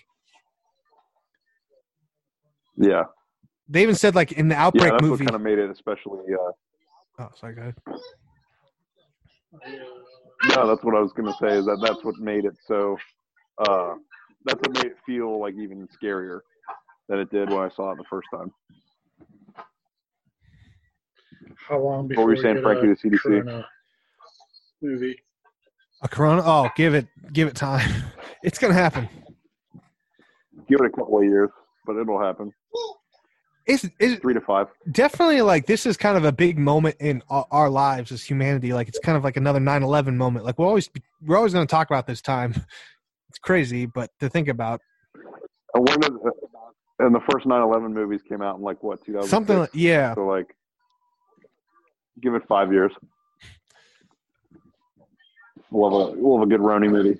Yeah, 2.75 3.03
They 3.67 3.81
even 3.81 3.95
said 3.95 4.13
like 4.15 4.31
in 4.33 4.49
the 4.49 4.55
Outbreak 4.55 4.83
yeah, 4.83 4.93
Outbreak 4.93 5.01
that's 5.01 5.01
movie. 5.01 5.25
what 5.25 5.31
kind 5.31 5.35
of 5.35 5.41
made 5.41 5.59
it 5.59 5.69
especially. 5.71 6.19
Uh, 6.33 6.51
oh, 7.23 7.29
sorry, 7.39 7.55
go 7.55 7.61
ahead. 7.61 7.75
no, 10.55 10.67
that's 10.67 10.83
what 10.83 10.95
I 10.95 10.99
was 10.99 11.11
gonna 11.13 11.33
say. 11.41 11.57
Is 11.57 11.65
that 11.65 11.79
that's 11.83 12.03
what 12.03 12.15
made 12.19 12.45
it 12.45 12.55
so. 12.67 12.97
Uh, 13.57 13.95
that's 14.45 14.59
what 14.61 14.73
made 14.75 14.85
it 14.91 14.97
feel 15.05 15.39
like 15.39 15.55
even 15.55 15.87
scarier 16.01 16.41
than 17.09 17.19
it 17.19 17.31
did 17.31 17.49
when 17.49 17.59
I 17.59 17.69
saw 17.75 17.91
it 17.93 17.97
the 17.97 18.03
first 18.09 18.27
time. 18.31 18.53
How 21.67 21.79
long 21.79 22.07
before 22.07 22.25
What 22.25 22.27
were 22.27 22.35
you 22.35 22.37
we 22.37 22.43
saying, 22.43 22.55
get 22.55 22.63
Frankie? 22.63 22.91
a 22.91 22.95
The 23.09 23.17
CDC. 23.17 23.21
Corona 23.43 23.65
movie? 24.81 25.15
A 26.03 26.07
Corona. 26.07 26.41
Oh, 26.45 26.69
give 26.75 26.93
it, 26.93 27.07
give 27.33 27.47
it 27.47 27.55
time. 27.55 27.89
It's 28.43 28.59
gonna 28.59 28.73
happen. 28.75 29.09
Give 30.69 30.79
it 30.79 30.85
a 30.85 30.89
couple 30.91 31.17
of 31.17 31.23
years, 31.25 31.49
but 31.85 31.97
it'll 31.97 32.21
happen. 32.21 32.51
It's, 33.65 33.83
it's 33.99 34.21
Three 34.21 34.35
to 34.35 34.41
five. 34.41 34.67
definitely 34.91 35.41
like 35.41 35.65
this 35.65 35.85
is 35.85 35.97
kind 35.97 36.15
of 36.17 36.23
a 36.23 36.31
big 36.31 36.57
moment 36.57 36.95
in 36.99 37.23
our, 37.29 37.45
our 37.51 37.69
lives 37.69 38.11
as 38.11 38.23
humanity. 38.23 38.71
Like 38.73 38.87
it's 38.87 38.99
kind 38.99 39.17
of 39.17 39.23
like 39.23 39.35
another 39.35 39.59
9-11 39.59 40.15
moment. 40.15 40.45
Like 40.45 40.57
we're 40.59 40.67
always 40.67 40.89
we're 41.25 41.35
always 41.35 41.51
going 41.51 41.65
to 41.65 41.69
talk 41.69 41.89
about 41.89 42.05
this 42.07 42.21
time. 42.21 42.53
It's 43.29 43.39
crazy, 43.39 43.85
but 43.87 44.09
to 44.21 44.29
think 44.29 44.47
about 44.47 44.79
And 45.73 45.85
when 45.89 45.99
did, 45.99 46.13
and 46.99 47.13
the 47.13 47.19
first 47.29 47.45
9/11 47.45 47.91
movies 47.91 48.21
came 48.29 48.41
out 48.41 48.55
in 48.57 48.61
like 48.61 48.81
what 48.83 49.03
2000 49.03 49.27
something. 49.27 49.57
Like, 49.59 49.71
yeah, 49.73 50.13
So 50.15 50.25
like, 50.25 50.55
give 52.21 52.35
it 52.35 52.43
five 52.47 52.71
years. 52.71 52.93
We'll 55.71 55.89
have 55.89 56.09
a 56.17 56.19
we'll 56.21 56.37
have 56.39 56.47
a 56.47 56.49
good 56.49 56.61
Roni 56.61 56.89
movie. 56.89 57.19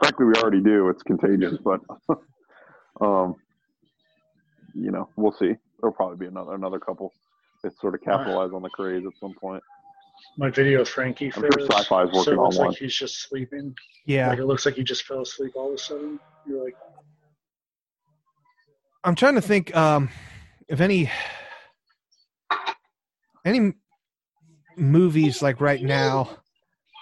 Frankly, 0.00 0.26
we 0.26 0.34
already 0.34 0.60
do. 0.60 0.88
It's 0.90 1.02
contagious, 1.02 1.54
but 1.62 1.80
um, 3.00 3.36
you 4.74 4.90
know, 4.90 5.08
we'll 5.16 5.32
see. 5.32 5.52
There'll 5.80 5.94
probably 5.94 6.16
be 6.16 6.26
another 6.26 6.54
another 6.54 6.78
couple 6.78 7.12
that 7.62 7.76
sort 7.80 7.94
of 7.94 8.02
capitalize 8.02 8.52
on 8.52 8.62
the 8.62 8.70
craze 8.70 9.04
at 9.06 9.12
some 9.20 9.34
point. 9.34 9.62
My 10.36 10.50
video 10.50 10.80
of 10.82 10.88
Frankie 10.88 11.32
I'm 11.34 11.42
sure 11.42 11.50
Sci-Fi 11.70 12.02
is 12.04 12.12
working 12.12 12.22
so 12.22 12.30
working 12.30 12.32
it 12.32 12.36
on 12.36 12.44
looks 12.44 12.58
one. 12.58 12.68
like 12.68 12.76
he's 12.78 12.94
just 12.94 13.22
sleeping. 13.28 13.74
yeah. 14.06 14.28
Like 14.28 14.38
it 14.38 14.46
looks 14.46 14.66
like 14.66 14.74
he 14.74 14.82
just 14.84 15.04
fell 15.04 15.22
asleep 15.22 15.52
all 15.54 15.68
of 15.68 15.74
a 15.74 15.78
sudden. 15.78 16.18
You're 16.46 16.64
like, 16.64 16.76
I'm 19.04 19.14
trying 19.14 19.36
to 19.36 19.40
think 19.40 19.74
um, 19.76 20.10
if 20.68 20.80
any 20.80 21.10
any 23.44 23.58
m- 23.58 23.74
movies 24.78 25.42
like 25.42 25.60
right 25.60 25.82
now 25.82 26.30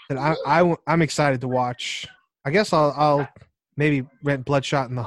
that 0.09 0.19
I, 0.19 0.35
I 0.47 0.77
am 0.87 1.03
excited 1.03 1.41
to 1.43 1.49
watch. 1.49 2.07
I 2.45 2.51
guess 2.51 2.73
I'll 2.73 2.95
I'll 2.97 3.29
maybe 3.77 4.07
rent 4.23 4.45
Bloodshot 4.45 4.87
in 4.87 4.91
the 4.91 4.95